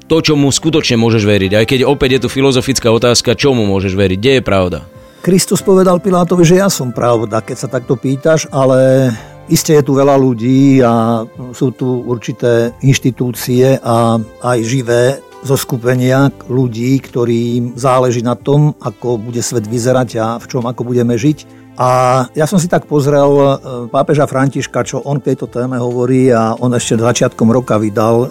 to, 0.09 0.17
čomu 0.17 0.49
skutočne 0.49 0.97
môžeš 0.97 1.29
veriť. 1.29 1.51
Aj 1.53 1.65
keď 1.69 1.85
opäť 1.85 2.17
je 2.17 2.21
tu 2.25 2.29
filozofická 2.33 2.89
otázka, 2.89 3.37
čomu 3.37 3.69
môžeš 3.69 3.93
veriť, 3.93 4.17
kde 4.17 4.33
je 4.33 4.43
pravda. 4.49 4.81
Kristus 5.21 5.61
povedal 5.61 6.01
Pilátovi, 6.01 6.41
že 6.41 6.57
ja 6.57 6.73
som 6.73 6.89
pravda, 6.89 7.45
keď 7.45 7.53
sa 7.53 7.69
takto 7.69 8.01
pýtaš, 8.01 8.49
ale 8.49 9.13
Isté 9.51 9.77
je 9.77 9.83
tu 9.83 9.93
veľa 9.99 10.15
ľudí 10.15 10.79
a 10.79 11.27
sú 11.51 11.75
tu 11.75 12.01
určité 12.07 12.71
inštitúcie 12.81 13.77
a 13.83 14.15
aj 14.41 14.57
živé 14.63 15.19
zo 15.41 15.57
skupenia 15.57 16.29
ľudí, 16.45 17.01
ktorým 17.01 17.73
záleží 17.73 18.21
na 18.21 18.37
tom, 18.37 18.77
ako 18.77 19.17
bude 19.17 19.41
svet 19.41 19.65
vyzerať 19.65 20.09
a 20.21 20.25
v 20.37 20.45
čom 20.45 20.63
ako 20.65 20.85
budeme 20.85 21.17
žiť. 21.17 21.61
A 21.81 21.89
ja 22.37 22.45
som 22.45 22.61
si 22.61 22.69
tak 22.69 22.85
pozrel 22.85 23.31
e, 23.31 23.47
pápeža 23.89 24.29
Františka, 24.29 24.85
čo 24.85 25.01
on 25.01 25.17
k 25.17 25.33
tejto 25.33 25.49
téme 25.49 25.81
hovorí 25.81 26.29
a 26.29 26.53
on 26.59 26.75
ešte 26.77 26.99
začiatkom 26.99 27.49
roka 27.49 27.79
vydal 27.81 28.17
e, 28.21 28.27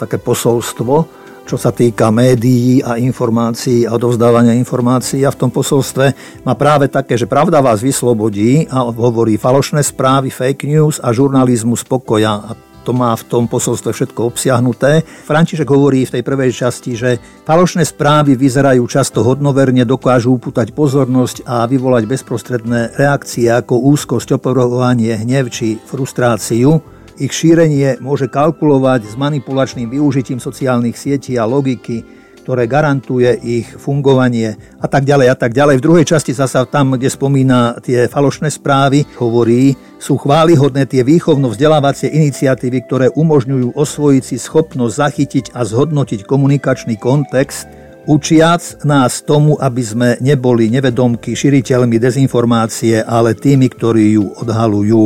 také 0.00 0.18
posolstvo, 0.18 1.06
čo 1.46 1.56
sa 1.56 1.70
týka 1.70 2.10
médií 2.10 2.82
a 2.82 2.98
informácií 2.98 3.86
a 3.86 3.94
odovzdávania 3.94 4.56
informácií. 4.58 5.22
A 5.22 5.30
v 5.30 5.40
tom 5.46 5.50
posolstve 5.52 6.12
má 6.42 6.58
práve 6.58 6.90
také, 6.90 7.14
že 7.14 7.30
pravda 7.30 7.62
vás 7.62 7.84
vyslobodí 7.84 8.66
a 8.66 8.88
hovorí 8.88 9.38
falošné 9.38 9.84
správy, 9.84 10.32
fake 10.32 10.66
news 10.66 10.98
a 10.98 11.14
žurnalizmus 11.14 11.86
pokoja. 11.86 12.50
A 12.50 12.52
to 12.84 12.96
má 12.96 13.14
v 13.14 13.26
tom 13.26 13.44
posolstve 13.46 13.92
všetko 13.92 14.32
obsiahnuté. 14.32 15.04
František 15.04 15.68
hovorí 15.68 16.04
v 16.06 16.18
tej 16.18 16.22
prvej 16.24 16.50
časti, 16.54 16.92
že 16.96 17.22
falošné 17.44 17.84
správy 17.84 18.34
vyzerajú 18.34 18.84
často 18.88 19.20
hodnoverne, 19.22 19.84
dokážu 19.84 20.34
upútať 20.36 20.72
pozornosť 20.72 21.44
a 21.44 21.64
vyvolať 21.68 22.04
bezprostredné 22.08 22.96
reakcie 22.96 23.48
ako 23.48 23.82
úzkosť, 23.92 24.40
oporovanie, 24.40 25.14
hnev 25.20 25.52
či 25.52 25.76
frustráciu. 25.78 26.80
Ich 27.18 27.34
šírenie 27.34 27.98
môže 27.98 28.30
kalkulovať 28.30 29.10
s 29.10 29.14
manipulačným 29.18 29.90
využitím 29.90 30.38
sociálnych 30.38 30.94
sietí 30.94 31.34
a 31.34 31.50
logiky, 31.50 32.06
ktoré 32.48 32.64
garantuje 32.64 33.28
ich 33.44 33.68
fungovanie 33.68 34.56
a 34.80 34.88
tak 34.88 35.04
ďalej 35.04 35.28
a 35.28 35.36
tak 35.36 35.52
ďalej. 35.52 35.76
V 35.76 35.84
druhej 35.84 36.06
časti 36.08 36.32
zasa 36.32 36.64
tam, 36.64 36.96
kde 36.96 37.12
spomína 37.12 37.76
tie 37.84 38.08
falošné 38.08 38.48
správy, 38.48 39.04
hovorí, 39.20 39.76
sú 39.98 40.14
chválihodné 40.16 40.86
tie 40.86 41.02
výchovno-vzdelávacie 41.02 42.08
iniciatívy, 42.14 42.78
ktoré 42.86 43.06
umožňujú 43.12 43.74
osvojiť 43.74 44.22
si 44.22 44.36
schopnosť 44.38 44.94
zachytiť 44.94 45.44
a 45.58 45.66
zhodnotiť 45.66 46.22
komunikačný 46.22 46.96
kontext, 46.96 47.66
učiac 48.08 48.62
nás 48.88 49.20
tomu, 49.20 49.60
aby 49.60 49.82
sme 49.84 50.08
neboli 50.24 50.72
nevedomky 50.72 51.36
širiteľmi 51.36 52.00
dezinformácie, 52.00 53.04
ale 53.04 53.36
tými, 53.36 53.68
ktorí 53.68 54.16
ju 54.16 54.32
odhalujú. 54.40 55.04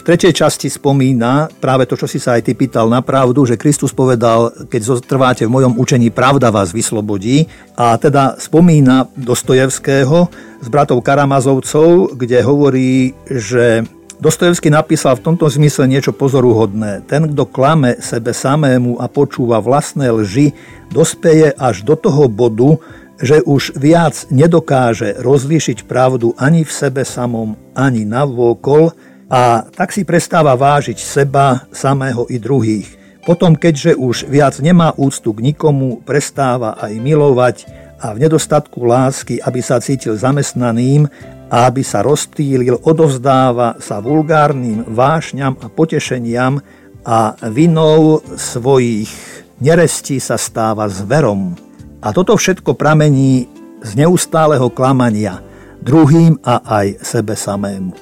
V 0.00 0.08
tretej 0.08 0.32
časti 0.32 0.72
spomína 0.72 1.52
práve 1.60 1.84
to, 1.84 1.92
čo 1.92 2.08
si 2.08 2.16
sa 2.16 2.40
aj 2.40 2.48
ty 2.48 2.56
pýtal 2.56 2.88
na 2.88 3.04
pravdu, 3.04 3.44
že 3.44 3.60
Kristus 3.60 3.92
povedal, 3.92 4.48
keď 4.72 4.80
zotrváte 4.96 5.44
v 5.44 5.52
mojom 5.52 5.76
učení, 5.76 6.08
pravda 6.08 6.48
vás 6.48 6.72
vyslobodí. 6.72 7.44
A 7.76 8.00
teda 8.00 8.40
spomína 8.40 9.12
Dostojevského 9.12 10.32
z 10.64 10.66
bratov 10.72 11.04
Karamazovcov, 11.04 12.16
kde 12.16 12.40
hovorí, 12.40 13.12
že 13.28 13.84
Dostojevský 14.20 14.68
napísal 14.68 15.16
v 15.16 15.32
tomto 15.32 15.48
zmysle 15.48 15.88
niečo 15.88 16.12
pozoruhodné. 16.12 17.08
Ten, 17.08 17.32
kto 17.32 17.48
klame 17.48 17.96
sebe 18.04 18.36
samému 18.36 19.00
a 19.00 19.08
počúva 19.08 19.64
vlastné 19.64 20.12
lži, 20.12 20.52
dospeje 20.92 21.56
až 21.56 21.80
do 21.88 21.96
toho 21.96 22.28
bodu, 22.28 22.76
že 23.16 23.40
už 23.40 23.80
viac 23.80 24.28
nedokáže 24.28 25.16
rozlíšiť 25.24 25.88
pravdu 25.88 26.36
ani 26.36 26.68
v 26.68 26.72
sebe 26.72 27.00
samom, 27.08 27.56
ani 27.72 28.04
navôkol, 28.04 28.92
a 29.30 29.64
tak 29.64 29.88
si 29.88 30.04
prestáva 30.04 30.52
vážiť 30.52 31.00
seba, 31.00 31.64
samého 31.72 32.28
i 32.28 32.36
druhých. 32.36 33.00
Potom, 33.24 33.56
keďže 33.56 33.96
už 33.96 34.28
viac 34.28 34.60
nemá 34.60 34.92
úctu 35.00 35.32
k 35.32 35.40
nikomu, 35.48 36.04
prestáva 36.04 36.76
aj 36.76 36.92
milovať 36.98 37.56
a 38.00 38.16
v 38.16 38.24
nedostatku 38.24 38.80
lásky, 38.80 39.44
aby 39.44 39.60
sa 39.60 39.76
cítil 39.76 40.16
zamestnaným 40.16 41.04
a 41.52 41.68
aby 41.68 41.84
sa 41.84 42.00
rozptýlil, 42.00 42.80
odovzdáva 42.80 43.76
sa 43.76 44.00
vulgárnym 44.00 44.88
vášňam 44.88 45.60
a 45.60 45.68
potešeniam 45.68 46.64
a 47.04 47.36
vinou 47.52 48.24
svojich 48.40 49.12
nerestí 49.60 50.16
sa 50.16 50.40
stáva 50.40 50.88
zverom. 50.88 51.52
A 52.00 52.16
toto 52.16 52.32
všetko 52.32 52.72
pramení 52.72 53.44
z 53.84 53.90
neustáleho 54.00 54.72
klamania 54.72 55.44
druhým 55.84 56.40
a 56.40 56.64
aj 56.80 57.04
sebe 57.04 57.36
samému. 57.36 57.92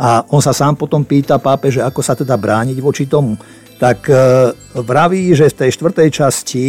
A 0.00 0.24
on 0.30 0.40
sa 0.40 0.54
sám 0.54 0.78
potom 0.78 1.02
pýta 1.04 1.36
pápeže, 1.36 1.82
ako 1.82 2.00
sa 2.00 2.14
teda 2.14 2.38
brániť 2.38 2.78
voči 2.80 3.04
tomu. 3.04 3.36
Tak 3.76 4.08
e, 4.08 4.14
vraví, 4.80 5.34
že 5.36 5.52
v 5.52 5.58
tej 5.60 5.70
štvrtej 5.76 6.08
časti 6.08 6.64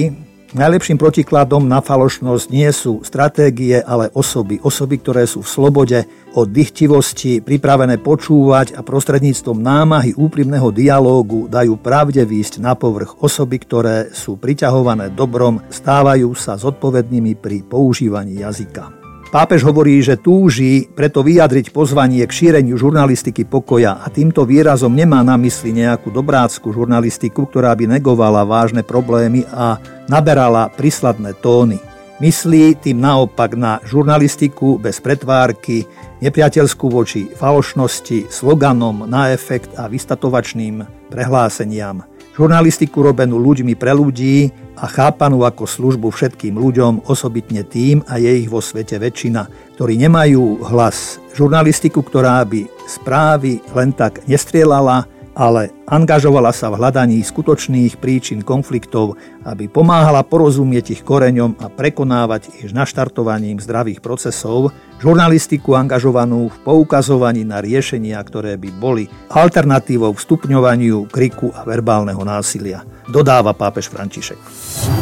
Najlepším 0.52 1.00
protikladom 1.00 1.64
na 1.64 1.80
falošnosť 1.80 2.46
nie 2.52 2.68
sú 2.76 3.00
stratégie, 3.08 3.80
ale 3.80 4.12
osoby. 4.12 4.60
Osoby, 4.60 5.00
ktoré 5.00 5.24
sú 5.24 5.48
v 5.48 5.48
slobode 5.48 6.04
od 6.36 6.52
dychtivosti, 6.52 7.40
pripravené 7.40 7.96
počúvať 8.04 8.76
a 8.76 8.84
prostredníctvom 8.84 9.56
námahy 9.56 10.12
úprimného 10.12 10.76
dialógu 10.76 11.48
dajú 11.48 11.80
pravde 11.80 12.28
výjsť 12.28 12.60
na 12.60 12.76
povrch. 12.76 13.24
Osoby, 13.24 13.64
ktoré 13.64 14.12
sú 14.12 14.36
priťahované 14.36 15.16
dobrom, 15.16 15.64
stávajú 15.72 16.36
sa 16.36 16.60
zodpovednými 16.60 17.40
pri 17.40 17.64
používaní 17.64 18.44
jazyka. 18.44 19.01
Pápež 19.32 19.64
hovorí, 19.64 20.04
že 20.04 20.20
túži 20.20 20.92
preto 20.92 21.24
vyjadriť 21.24 21.72
pozvanie 21.72 22.28
k 22.28 22.36
šíreniu 22.36 22.76
žurnalistiky 22.76 23.48
pokoja 23.48 24.04
a 24.04 24.12
týmto 24.12 24.44
výrazom 24.44 24.92
nemá 24.92 25.24
na 25.24 25.40
mysli 25.40 25.72
nejakú 25.72 26.12
dobrácku 26.12 26.68
žurnalistiku, 26.76 27.48
ktorá 27.48 27.72
by 27.80 27.96
negovala 27.96 28.44
vážne 28.44 28.84
problémy 28.84 29.48
a 29.48 29.80
naberala 30.12 30.68
prísladné 30.76 31.40
tóny. 31.40 31.80
Myslí 32.20 32.76
tým 32.76 33.00
naopak 33.00 33.56
na 33.56 33.80
žurnalistiku 33.88 34.76
bez 34.76 35.00
pretvárky, 35.00 35.88
nepriateľskú 36.20 36.92
voči 36.92 37.32
falošnosti, 37.32 38.28
sloganom 38.28 39.08
na 39.08 39.32
efekt 39.32 39.80
a 39.80 39.88
vystatovačným 39.88 41.08
prehláseniam. 41.08 42.04
Žurnalistiku 42.32 43.04
robenú 43.04 43.36
ľuďmi 43.44 43.76
pre 43.76 43.92
ľudí 43.92 44.56
a 44.80 44.88
chápanú 44.88 45.44
ako 45.44 45.68
službu 45.68 46.16
všetkým 46.16 46.56
ľuďom, 46.56 47.04
osobitne 47.12 47.68
tým, 47.68 48.00
a 48.08 48.24
je 48.24 48.32
ich 48.40 48.48
vo 48.48 48.64
svete 48.64 48.96
väčšina, 48.96 49.76
ktorí 49.76 50.00
nemajú 50.00 50.64
hlas. 50.64 51.20
Žurnalistiku, 51.36 52.00
ktorá 52.00 52.40
by 52.48 52.72
správy 52.88 53.60
len 53.76 53.92
tak 53.92 54.24
nestrielala, 54.32 55.12
ale 55.36 55.76
angažovala 55.92 56.56
sa 56.56 56.72
v 56.72 56.80
hľadaní 56.80 57.20
skutočných 57.20 58.00
príčin 58.00 58.40
konfliktov, 58.42 59.20
aby 59.44 59.68
pomáhala 59.68 60.24
porozumieť 60.24 60.96
ich 60.96 61.02
koreňom 61.04 61.60
a 61.60 61.68
prekonávať 61.68 62.64
ich 62.64 62.72
naštartovaním 62.72 63.60
zdravých 63.60 64.00
procesov, 64.00 64.72
žurnalistiku 65.04 65.76
angažovanú 65.76 66.48
v 66.48 66.58
poukazovaní 66.64 67.44
na 67.44 67.60
riešenia, 67.60 68.24
ktoré 68.24 68.56
by 68.56 68.70
boli 68.80 69.12
alternatívou 69.28 70.16
k 70.16 70.24
stupňovaniu 70.24 71.12
kriku 71.12 71.52
a 71.52 71.68
verbálneho 71.68 72.24
násilia, 72.24 72.88
dodáva 73.12 73.52
pápež 73.52 73.92
František. 73.92 74.40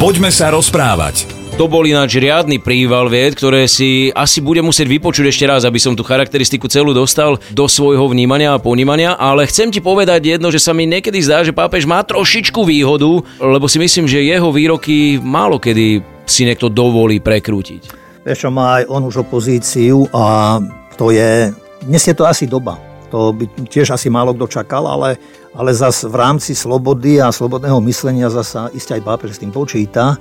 Poďme 0.01 0.33
sa 0.33 0.49
rozprávať. 0.49 1.39
To 1.59 1.67
bol 1.67 1.83
ináč 1.83 2.15
riadny 2.15 2.63
príval 2.63 3.11
vied, 3.11 3.35
ktoré 3.35 3.67
si 3.67 4.15
asi 4.15 4.39
bude 4.39 4.63
musieť 4.63 4.87
vypočuť 4.87 5.27
ešte 5.27 5.43
raz, 5.43 5.67
aby 5.67 5.75
som 5.75 5.91
tú 5.91 6.07
charakteristiku 6.07 6.71
celú 6.71 6.95
dostal 6.95 7.35
do 7.51 7.67
svojho 7.67 8.07
vnímania 8.07 8.55
a 8.55 8.63
ponímania, 8.63 9.19
ale 9.19 9.43
chcem 9.43 9.67
ti 9.67 9.83
povedať 9.83 10.39
jedno, 10.39 10.55
že 10.55 10.63
sa 10.63 10.71
mi 10.71 10.78
niekedy 10.85 11.19
zdá, 11.19 11.43
že 11.43 11.55
pápež 11.55 11.83
má 11.89 11.99
trošičku 12.05 12.61
výhodu, 12.63 13.23
lebo 13.41 13.65
si 13.65 13.81
myslím, 13.81 14.05
že 14.05 14.23
jeho 14.23 14.53
výroky 14.53 15.19
málo 15.19 15.57
kedy 15.57 16.03
si 16.29 16.45
niekto 16.45 16.69
dovolí 16.69 17.17
prekrútiť. 17.17 17.97
Vieš 18.23 18.45
čo, 18.45 18.49
má 18.53 18.79
aj 18.79 18.83
on 18.91 19.07
už 19.09 19.25
opozíciu 19.25 20.05
a 20.13 20.57
to 20.99 21.09
je, 21.09 21.49
dnes 21.87 22.03
je 22.03 22.13
to 22.13 22.27
asi 22.27 22.45
doba. 22.45 22.77
To 23.09 23.33
by 23.33 23.49
tiež 23.65 23.89
asi 23.89 24.11
málo 24.13 24.37
kto 24.37 24.61
čakal, 24.61 24.85
ale, 24.85 25.17
ale 25.57 25.73
zas 25.73 26.05
v 26.05 26.13
rámci 26.13 26.53
slobody 26.53 27.17
a 27.17 27.33
slobodného 27.33 27.81
myslenia 27.89 28.29
zasa 28.29 28.69
iste 28.77 28.93
aj 28.93 29.01
pápež 29.01 29.33
s 29.33 29.41
tým 29.41 29.49
počíta 29.49 30.19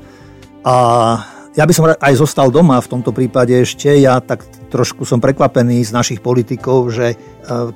a 0.65 0.77
ja 1.59 1.67
by 1.67 1.73
som 1.75 1.91
aj 1.91 2.15
zostal 2.15 2.55
doma 2.55 2.79
v 2.79 2.87
tomto 2.87 3.11
prípade 3.11 3.51
ešte. 3.51 3.91
Ja 3.99 4.23
tak 4.23 4.47
trošku 4.69 5.09
som 5.09 5.19
prekvapený 5.19 5.81
z 5.83 5.91
našich 5.91 6.21
politikov, 6.21 6.93
že 6.93 7.13
e, 7.13 7.17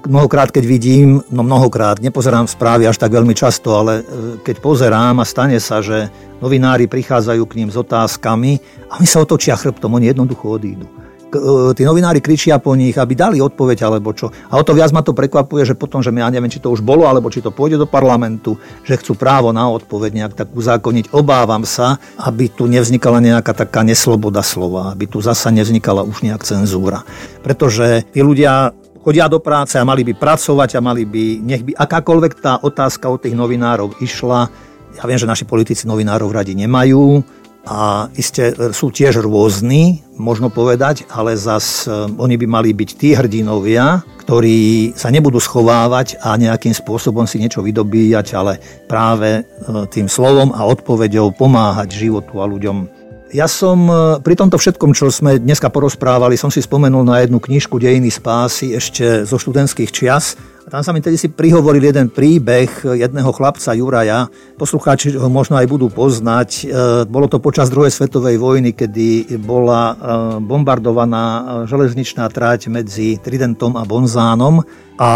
mnohokrát, 0.06 0.52
keď 0.52 0.64
vidím, 0.64 1.24
no 1.32 1.42
mnohokrát, 1.42 1.98
nepozerám 1.98 2.46
správy 2.46 2.86
až 2.86 3.00
tak 3.00 3.12
veľmi 3.12 3.32
často, 3.32 3.72
ale 3.74 3.92
e, 4.00 4.02
keď 4.44 4.56
pozerám 4.60 5.18
a 5.20 5.26
stane 5.26 5.56
sa, 5.58 5.80
že 5.80 6.12
novinári 6.38 6.86
prichádzajú 6.86 7.42
k 7.48 7.56
ním 7.64 7.68
s 7.72 7.76
otázkami 7.80 8.60
a 8.92 9.00
oni 9.00 9.08
sa 9.08 9.24
otočia 9.24 9.56
chrbtom, 9.56 9.96
oni 9.96 10.12
jednoducho 10.12 10.60
odídu. 10.60 10.86
E, 11.32 11.72
tí 11.72 11.82
novinári 11.88 12.20
kričia 12.20 12.60
po 12.60 12.76
nich, 12.76 12.92
aby 13.00 13.16
dali 13.16 13.40
odpoveď 13.40 13.88
alebo 13.88 14.12
čo. 14.12 14.28
A 14.52 14.60
o 14.60 14.62
to 14.62 14.76
viac 14.76 14.92
ma 14.92 15.00
to 15.00 15.16
prekvapuje, 15.16 15.64
že 15.64 15.74
potom, 15.74 16.04
že 16.04 16.12
ja 16.12 16.28
neviem, 16.28 16.52
či 16.52 16.60
to 16.60 16.68
už 16.68 16.84
bolo, 16.84 17.08
alebo 17.08 17.32
či 17.32 17.40
to 17.40 17.48
pôjde 17.48 17.80
do 17.80 17.88
parlamentu, 17.88 18.60
že 18.84 19.00
chcú 19.00 19.16
právo 19.16 19.48
na 19.48 19.64
odpoveď 19.72 20.10
nejak 20.12 20.34
tak 20.36 20.48
uzákoniť. 20.52 21.16
Obávam 21.16 21.64
sa, 21.64 21.96
aby 22.20 22.52
tu 22.52 22.68
nevznikala 22.68 23.24
nejaká 23.24 23.56
taká 23.56 23.80
nesloboda 23.80 24.44
slova, 24.44 24.92
aby 24.92 25.08
tu 25.08 25.24
zasa 25.24 25.48
nevznikala 25.48 26.04
už 26.04 26.20
nejak 26.20 26.44
cenzúra. 26.44 27.00
Pretože 27.40 28.04
tí 28.12 28.20
ľudia 28.20 28.76
chodia 29.00 29.26
do 29.26 29.40
práce 29.40 29.80
a 29.80 29.88
mali 29.88 30.04
by 30.04 30.12
pracovať 30.14 30.78
a 30.78 30.80
mali 30.84 31.08
by, 31.08 31.24
nech 31.42 31.62
by 31.64 31.72
akákoľvek 31.74 32.32
tá 32.38 32.60
otázka 32.60 33.08
od 33.08 33.24
tých 33.24 33.34
novinárov 33.34 33.98
išla, 33.98 34.46
ja 34.92 35.04
viem, 35.08 35.16
že 35.16 35.26
naši 35.26 35.48
politici 35.48 35.88
novinárov 35.88 36.28
radi 36.28 36.52
nemajú, 36.52 37.24
a 37.62 38.10
iste 38.18 38.50
e, 38.50 38.54
sú 38.74 38.90
tiež 38.90 39.22
rôzni, 39.22 40.02
možno 40.18 40.50
povedať, 40.50 41.06
ale 41.10 41.38
zas 41.38 41.86
e, 41.86 41.90
oni 42.18 42.34
by 42.34 42.46
mali 42.50 42.74
byť 42.74 42.90
tí 42.98 43.14
hrdinovia, 43.14 44.02
ktorí 44.26 44.92
sa 44.98 45.14
nebudú 45.14 45.38
schovávať 45.38 46.18
a 46.22 46.34
nejakým 46.34 46.74
spôsobom 46.74 47.26
si 47.26 47.38
niečo 47.38 47.62
vydobíjať, 47.62 48.26
ale 48.34 48.58
práve 48.90 49.42
e, 49.42 49.42
tým 49.90 50.10
slovom 50.10 50.50
a 50.50 50.66
odpovedou 50.66 51.30
pomáhať 51.38 52.06
životu 52.06 52.42
a 52.42 52.50
ľuďom. 52.50 53.01
Ja 53.32 53.48
som 53.48 53.88
pri 54.20 54.36
tomto 54.36 54.60
všetkom, 54.60 54.92
čo 54.92 55.08
sme 55.08 55.40
dneska 55.40 55.72
porozprávali, 55.72 56.36
som 56.36 56.52
si 56.52 56.60
spomenul 56.60 57.00
na 57.00 57.24
jednu 57.24 57.40
knižku 57.40 57.80
Dejiny 57.80 58.12
spásy 58.12 58.76
ešte 58.76 59.24
zo 59.24 59.40
študentských 59.40 59.88
čias 59.88 60.36
A 60.62 60.70
tam 60.70 60.82
sa 60.86 60.94
mi 60.94 61.02
tedy 61.02 61.18
si 61.18 61.26
prihovoril 61.26 61.82
jeden 61.82 62.06
príbeh 62.06 62.86
jedného 62.94 63.34
chlapca 63.34 63.74
Juraja. 63.74 64.30
Poslucháči 64.54 65.18
ho 65.18 65.26
možno 65.26 65.58
aj 65.58 65.66
budú 65.66 65.90
poznať. 65.90 66.48
E, 66.62 66.64
bolo 67.10 67.26
to 67.26 67.42
počas 67.42 67.66
druhej 67.66 67.90
svetovej 67.90 68.38
vojny, 68.38 68.70
kedy 68.70 69.26
bola 69.42 69.90
e, 69.90 69.94
bombardovaná 70.38 71.24
e, 71.26 71.42
železničná 71.66 72.30
trať 72.30 72.70
medzi 72.70 73.18
Tridentom 73.18 73.74
a 73.74 73.82
Bonzánom 73.82 74.62
a 75.02 75.10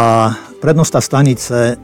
prednosta 0.59 0.99
stanice 0.99 1.79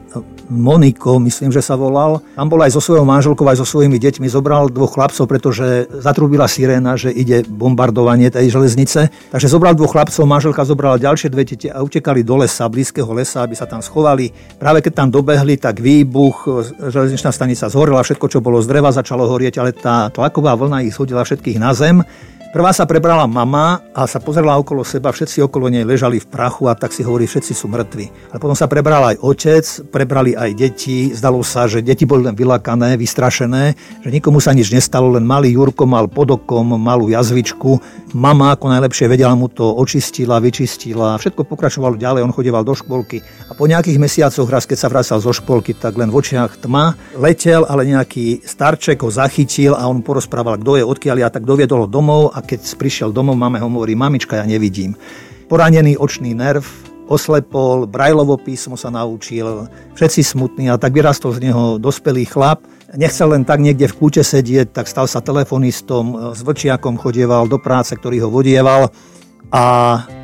Moniko, 0.51 1.19
myslím, 1.23 1.51
že 1.51 1.63
sa 1.63 1.79
volal. 1.79 2.19
Tam 2.35 2.51
bol 2.51 2.59
aj 2.59 2.75
so 2.75 2.81
svojou 2.83 3.07
manželkou, 3.07 3.47
aj 3.47 3.63
so 3.63 3.67
svojimi 3.67 3.95
deťmi. 3.99 4.27
Zobral 4.27 4.67
dvoch 4.67 4.95
chlapcov, 4.95 5.23
pretože 5.27 5.87
zatrubila 6.03 6.47
siréna, 6.49 6.99
že 6.99 7.11
ide 7.11 7.47
bombardovanie 7.47 8.27
tej 8.27 8.51
železnice. 8.51 9.07
Takže 9.31 9.47
zobral 9.47 9.77
dvoch 9.77 9.95
chlapcov, 9.95 10.23
manželka 10.27 10.67
zobrala 10.67 10.99
ďalšie 10.99 11.31
dve 11.31 11.43
deti 11.47 11.67
a 11.71 11.79
utekali 11.79 12.23
do 12.23 12.39
lesa, 12.43 12.67
blízkeho 12.67 13.11
lesa, 13.15 13.47
aby 13.47 13.55
sa 13.55 13.63
tam 13.63 13.79
schovali. 13.79 14.31
Práve 14.59 14.83
keď 14.83 14.93
tam 15.05 15.09
dobehli, 15.11 15.55
tak 15.55 15.79
výbuch, 15.79 16.67
železničná 16.91 17.31
stanica 17.31 17.71
zhorela, 17.71 18.03
všetko, 18.03 18.27
čo 18.27 18.39
bolo 18.43 18.59
z 18.59 18.67
dreva, 18.67 18.91
začalo 18.91 19.27
horieť, 19.29 19.63
ale 19.63 19.71
tá 19.71 20.11
tlaková 20.11 20.59
vlna 20.59 20.83
ich 20.83 20.95
zhodila 20.95 21.23
všetkých 21.23 21.57
na 21.61 21.71
zem. 21.71 22.03
Prvá 22.53 22.69
sa 22.69 22.85
prebrala 22.85 23.25
mama 23.25 23.81
a 23.97 24.05
sa 24.05 24.21
pozerala 24.21 24.61
okolo 24.61 24.85
seba, 24.85 25.09
všetci 25.09 25.41
okolo 25.41 25.73
nej 25.73 25.81
ležali 25.81 26.21
v 26.21 26.29
prachu 26.29 26.69
a 26.69 26.77
tak 26.77 26.93
si 26.93 27.01
hovorí, 27.01 27.25
všetci 27.25 27.49
sú 27.49 27.65
mŕtvi. 27.65 28.29
Ale 28.29 28.37
potom 28.37 28.53
sa 28.53 28.69
prebral 28.69 29.01
aj 29.09 29.25
otec, 29.25 29.65
prebrali 29.89 30.37
aj 30.37 30.53
deti, 30.53 31.09
zdalo 31.17 31.41
sa, 31.41 31.65
že 31.65 31.81
deti 31.81 32.05
boli 32.05 32.29
len 32.29 32.37
vylakané, 32.37 32.93
vystrašené, 32.93 33.73
že 34.05 34.09
nikomu 34.13 34.37
sa 34.37 34.53
nič 34.53 34.69
nestalo, 34.69 35.09
len 35.17 35.25
malý 35.25 35.57
Jurko 35.57 35.89
mal 35.89 36.05
pod 36.05 36.37
okom 36.37 36.77
malú 36.77 37.09
jazvičku. 37.09 37.81
Mama 38.13 38.53
ako 38.53 38.69
najlepšie 38.69 39.09
vedela 39.09 39.33
mu 39.33 39.49
to 39.49 39.73
očistila, 39.73 40.37
vyčistila, 40.37 41.17
všetko 41.17 41.49
pokračovalo 41.49 41.97
ďalej, 41.97 42.21
on 42.21 42.29
chodieval 42.37 42.61
do 42.61 42.77
školky 42.77 43.25
a 43.49 43.57
po 43.57 43.65
nejakých 43.65 43.97
mesiacoch 43.97 44.45
raz, 44.45 44.69
keď 44.69 44.77
sa 44.77 44.93
vracal 44.93 45.17
zo 45.17 45.33
školky, 45.33 45.73
tak 45.73 45.97
len 45.97 46.13
v 46.13 46.21
očiach 46.21 46.61
tma, 46.61 46.93
letel, 47.17 47.65
ale 47.65 47.89
nejaký 47.89 48.45
starček 48.45 49.01
ho 49.01 49.09
zachytil 49.09 49.73
a 49.73 49.89
on 49.89 50.05
porozprával, 50.05 50.61
kto 50.61 50.77
je, 50.77 50.83
odkiaľ 50.85 51.17
ja, 51.17 51.33
tak 51.33 51.49
doviedol 51.49 51.85
ho 51.85 51.89
domov 51.89 52.29
a 52.29 52.42
keď 52.43 52.59
prišiel 52.75 53.09
domov, 53.09 53.39
máme 53.39 53.57
ho 53.59 53.67
hovorí, 53.67 53.95
mamička, 53.95 54.39
ja 54.39 54.45
nevidím. 54.45 54.93
Poranený 55.47 55.99
očný 55.99 56.35
nerv, 56.35 56.63
oslepol, 57.07 57.85
brajlovo 57.85 58.39
písmo 58.39 58.79
sa 58.79 58.87
naučil, 58.87 59.67
všetci 59.95 60.21
smutní 60.23 60.71
a 60.71 60.79
tak 60.79 60.95
vyrastol 60.95 61.35
z 61.35 61.51
neho 61.51 61.75
dospelý 61.77 62.25
chlap. 62.25 62.63
Nechcel 62.93 63.33
len 63.33 63.43
tak 63.43 63.57
niekde 63.59 63.89
v 63.89 63.97
kúte 63.97 64.21
sedieť, 64.21 64.69
tak 64.69 64.85
stal 64.85 65.09
sa 65.09 65.19
telefonistom, 65.19 66.33
s 66.37 66.45
vlčiakom 66.45 66.95
chodieval 67.01 67.49
do 67.49 67.57
práce, 67.57 67.97
ktorý 67.97 68.23
ho 68.23 68.29
vodieval. 68.29 68.93
A 69.53 69.63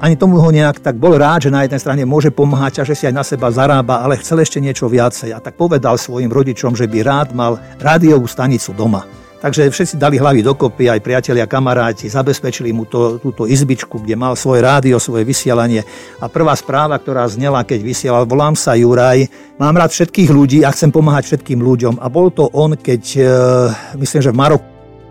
ani 0.02 0.18
tomu 0.18 0.42
ho 0.42 0.50
nejak 0.50 0.82
tak 0.82 0.98
bol 0.98 1.14
rád, 1.14 1.50
že 1.50 1.54
na 1.54 1.62
jednej 1.62 1.82
strane 1.82 2.04
môže 2.06 2.34
pomáhať 2.34 2.82
a 2.82 2.88
že 2.88 2.98
si 2.98 3.06
aj 3.06 3.14
na 3.14 3.22
seba 3.22 3.54
zarába, 3.54 4.02
ale 4.02 4.18
chcel 4.18 4.42
ešte 4.42 4.58
niečo 4.58 4.90
viacej. 4.90 5.34
A 5.34 5.42
tak 5.42 5.54
povedal 5.54 6.02
svojim 6.02 6.34
rodičom, 6.34 6.74
že 6.74 6.90
by 6.90 7.06
rád 7.06 7.30
mal 7.38 7.62
rádiovú 7.78 8.26
stanicu 8.26 8.74
doma. 8.74 9.06
Takže 9.40 9.72
všetci 9.72 9.96
dali 9.96 10.20
hlavy 10.20 10.44
dokopy, 10.44 10.92
aj 10.92 11.00
priatelia, 11.00 11.48
kamaráti, 11.48 12.12
zabezpečili 12.12 12.76
mu 12.76 12.84
to, 12.84 13.24
túto 13.24 13.48
izbičku, 13.48 14.04
kde 14.04 14.20
mal 14.20 14.36
svoje 14.36 14.60
rádio, 14.60 15.00
svoje 15.00 15.24
vysielanie. 15.24 15.80
A 16.20 16.28
prvá 16.28 16.52
správa, 16.60 17.00
ktorá 17.00 17.24
znela, 17.32 17.64
keď 17.64 17.80
vysielal, 17.80 18.28
volám 18.28 18.60
sa 18.60 18.76
Juraj, 18.76 19.32
mám 19.56 19.80
rád 19.80 19.96
všetkých 19.96 20.28
ľudí 20.28 20.60
a 20.68 20.76
chcem 20.76 20.92
pomáhať 20.92 21.32
všetkým 21.32 21.64
ľuďom. 21.64 22.04
A 22.04 22.12
bol 22.12 22.36
to 22.36 22.52
on, 22.52 22.76
keď, 22.76 23.04
e, 23.16 23.24
myslím, 23.96 24.22
že 24.28 24.36
v 24.36 24.40
Maroku 24.44 24.69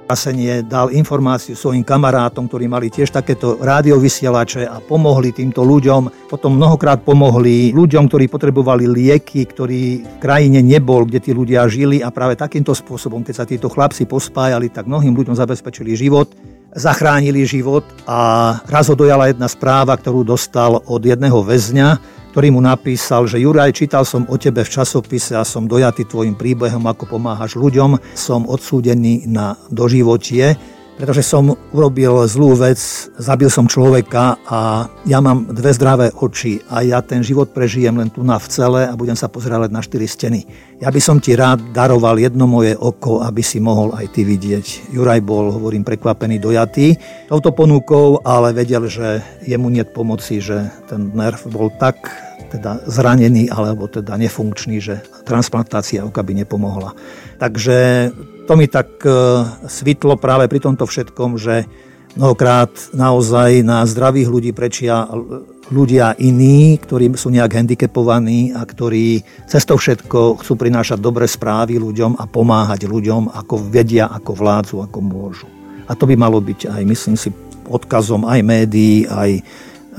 vyhlásenie 0.08 0.64
dal 0.64 0.88
informáciu 0.88 1.52
svojim 1.52 1.84
kamarátom, 1.84 2.48
ktorí 2.48 2.64
mali 2.64 2.88
tiež 2.88 3.12
takéto 3.12 3.60
rádiovysielače 3.60 4.64
a 4.64 4.80
pomohli 4.80 5.36
týmto 5.36 5.60
ľuďom. 5.60 6.32
Potom 6.32 6.56
mnohokrát 6.56 7.04
pomohli 7.04 7.76
ľuďom, 7.76 8.08
ktorí 8.08 8.24
potrebovali 8.32 8.88
lieky, 8.88 9.44
ktorí 9.44 10.00
v 10.00 10.16
krajine 10.16 10.64
nebol, 10.64 11.04
kde 11.04 11.20
tí 11.20 11.36
ľudia 11.36 11.68
žili. 11.68 12.00
A 12.00 12.08
práve 12.08 12.40
takýmto 12.40 12.72
spôsobom, 12.72 13.20
keď 13.20 13.34
sa 13.36 13.44
títo 13.44 13.68
chlapci 13.68 14.08
pospájali, 14.08 14.72
tak 14.72 14.88
mnohým 14.88 15.12
ľuďom 15.12 15.36
zabezpečili 15.36 15.92
život 15.92 16.32
zachránili 16.68 17.44
život. 17.48 17.84
A 18.08 18.60
raz 18.64 18.88
ho 18.88 18.96
dojala 18.96 19.28
jedna 19.28 19.48
správa, 19.48 19.92
ktorú 19.92 20.24
dostal 20.24 20.80
od 20.88 21.00
jedného 21.04 21.40
väzňa, 21.44 22.00
ktorý 22.38 22.54
mu 22.54 22.62
napísal, 22.62 23.26
že 23.26 23.42
Juraj, 23.42 23.74
čítal 23.74 24.06
som 24.06 24.22
o 24.30 24.38
tebe 24.38 24.62
v 24.62 24.70
časopise 24.70 25.34
a 25.34 25.42
som 25.42 25.66
dojatý 25.66 26.06
tvojim 26.06 26.38
príbehom, 26.38 26.86
ako 26.86 27.18
pomáhaš 27.18 27.58
ľuďom, 27.58 27.98
som 28.14 28.46
odsúdený 28.46 29.26
na 29.26 29.58
doživotie 29.74 30.54
pretože 30.98 31.22
som 31.22 31.54
urobil 31.70 32.26
zlú 32.26 32.58
vec, 32.58 32.82
zabil 33.22 33.46
som 33.46 33.70
človeka 33.70 34.42
a 34.50 34.90
ja 35.06 35.22
mám 35.22 35.46
dve 35.46 35.70
zdravé 35.70 36.10
oči 36.10 36.58
a 36.66 36.82
ja 36.82 36.98
ten 37.06 37.22
život 37.22 37.54
prežijem 37.54 37.94
len 37.94 38.10
tu 38.10 38.26
na 38.26 38.34
v 38.34 38.50
celé 38.50 38.82
a 38.90 38.98
budem 38.98 39.14
sa 39.14 39.30
pozerať 39.30 39.70
na 39.70 39.78
štyri 39.78 40.10
steny. 40.10 40.42
Ja 40.82 40.90
by 40.90 40.98
som 40.98 41.22
ti 41.22 41.38
rád 41.38 41.70
daroval 41.70 42.18
jedno 42.18 42.50
moje 42.50 42.74
oko, 42.74 43.22
aby 43.22 43.46
si 43.46 43.62
mohol 43.62 43.94
aj 43.94 44.10
ty 44.10 44.26
vidieť. 44.26 44.90
Juraj 44.90 45.22
bol, 45.22 45.54
hovorím, 45.54 45.86
prekvapený, 45.86 46.42
dojatý 46.42 46.98
touto 47.30 47.54
ponukou, 47.54 48.18
ale 48.26 48.50
vedel, 48.50 48.90
že 48.90 49.22
jemu 49.46 49.70
nie 49.70 49.86
pomoci, 49.86 50.42
že 50.42 50.66
ten 50.90 51.14
nerv 51.14 51.38
bol 51.46 51.70
tak 51.78 52.27
teda 52.48 52.84
zranený 52.88 53.52
alebo 53.52 53.86
teda 53.86 54.16
nefunkčný, 54.16 54.80
že 54.80 55.04
transplantácia 55.28 56.04
oka 56.04 56.24
by 56.24 56.32
nepomohla. 56.44 56.96
Takže 57.36 58.10
to 58.48 58.52
mi 58.56 58.66
tak 58.66 58.88
e, 59.04 59.12
svitlo 59.68 60.16
práve 60.16 60.48
pri 60.48 60.64
tomto 60.64 60.88
všetkom, 60.88 61.36
že 61.36 61.68
mnohokrát 62.16 62.72
naozaj 62.96 63.60
na 63.62 63.84
zdravých 63.84 64.28
ľudí 64.32 64.50
prečia 64.56 65.04
ľudia 65.68 66.16
iní, 66.16 66.80
ktorí 66.80 67.12
sú 67.12 67.28
nejak 67.28 67.60
handicapovaní 67.60 68.56
a 68.56 68.64
ktorí 68.64 69.20
cez 69.44 69.68
to 69.68 69.76
všetko 69.76 70.40
chcú 70.40 70.52
prinášať 70.56 70.96
dobré 70.96 71.28
správy 71.28 71.76
ľuďom 71.76 72.16
a 72.16 72.24
pomáhať 72.24 72.88
ľuďom, 72.88 73.28
ako 73.36 73.68
vedia, 73.68 74.08
ako 74.08 74.32
vládzu, 74.32 74.76
ako 74.80 74.98
môžu. 75.04 75.48
A 75.88 75.92
to 75.92 76.08
by 76.08 76.16
malo 76.16 76.40
byť 76.40 76.72
aj, 76.72 76.82
myslím 76.84 77.16
si, 77.16 77.28
odkazom 77.68 78.24
aj 78.24 78.40
médií, 78.40 79.04
aj 79.04 79.44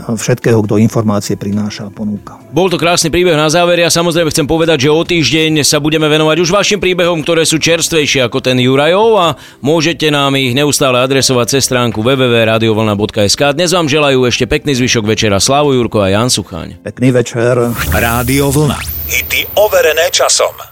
všetkého, 0.07 0.63
kto 0.63 0.79
informácie 0.79 1.35
prináša 1.35 1.87
a 1.87 1.91
ponúka. 1.91 2.39
Bol 2.49 2.71
to 2.71 2.79
krásny 2.79 3.11
príbeh 3.11 3.35
na 3.35 3.51
záver. 3.51 3.81
Ja 3.83 3.91
samozrejme 3.91 4.31
chcem 4.31 4.47
povedať, 4.47 4.87
že 4.87 4.89
o 4.93 5.01
týždeň 5.03 5.65
sa 5.67 5.81
budeme 5.83 6.07
venovať 6.07 6.37
už 6.39 6.49
vašim 6.53 6.79
príbehom, 6.79 7.21
ktoré 7.25 7.43
sú 7.43 7.59
čerstvejšie 7.59 8.25
ako 8.25 8.39
ten 8.39 8.57
Jurajov 8.61 9.09
a 9.19 9.27
môžete 9.59 10.07
nám 10.13 10.37
ich 10.39 10.55
neustále 10.55 11.01
adresovať 11.01 11.59
cez 11.59 11.67
stránku 11.67 11.99
www.radiovolna.sk. 12.05 13.41
Dnes 13.57 13.73
vám 13.75 13.89
želajú 13.89 14.23
ešte 14.29 14.45
pekný 14.45 14.77
zvyšok 14.77 15.03
večera 15.03 15.41
Slavu 15.41 15.75
Jurko 15.75 16.05
a 16.05 16.13
Jan 16.13 16.29
Sucháň. 16.29 16.85
Pekný 16.85 17.09
večer. 17.11 17.57
Rádio 17.89 18.53
Vlna. 18.53 18.79
Hity 19.09 19.57
overené 19.57 20.13
časom. 20.13 20.68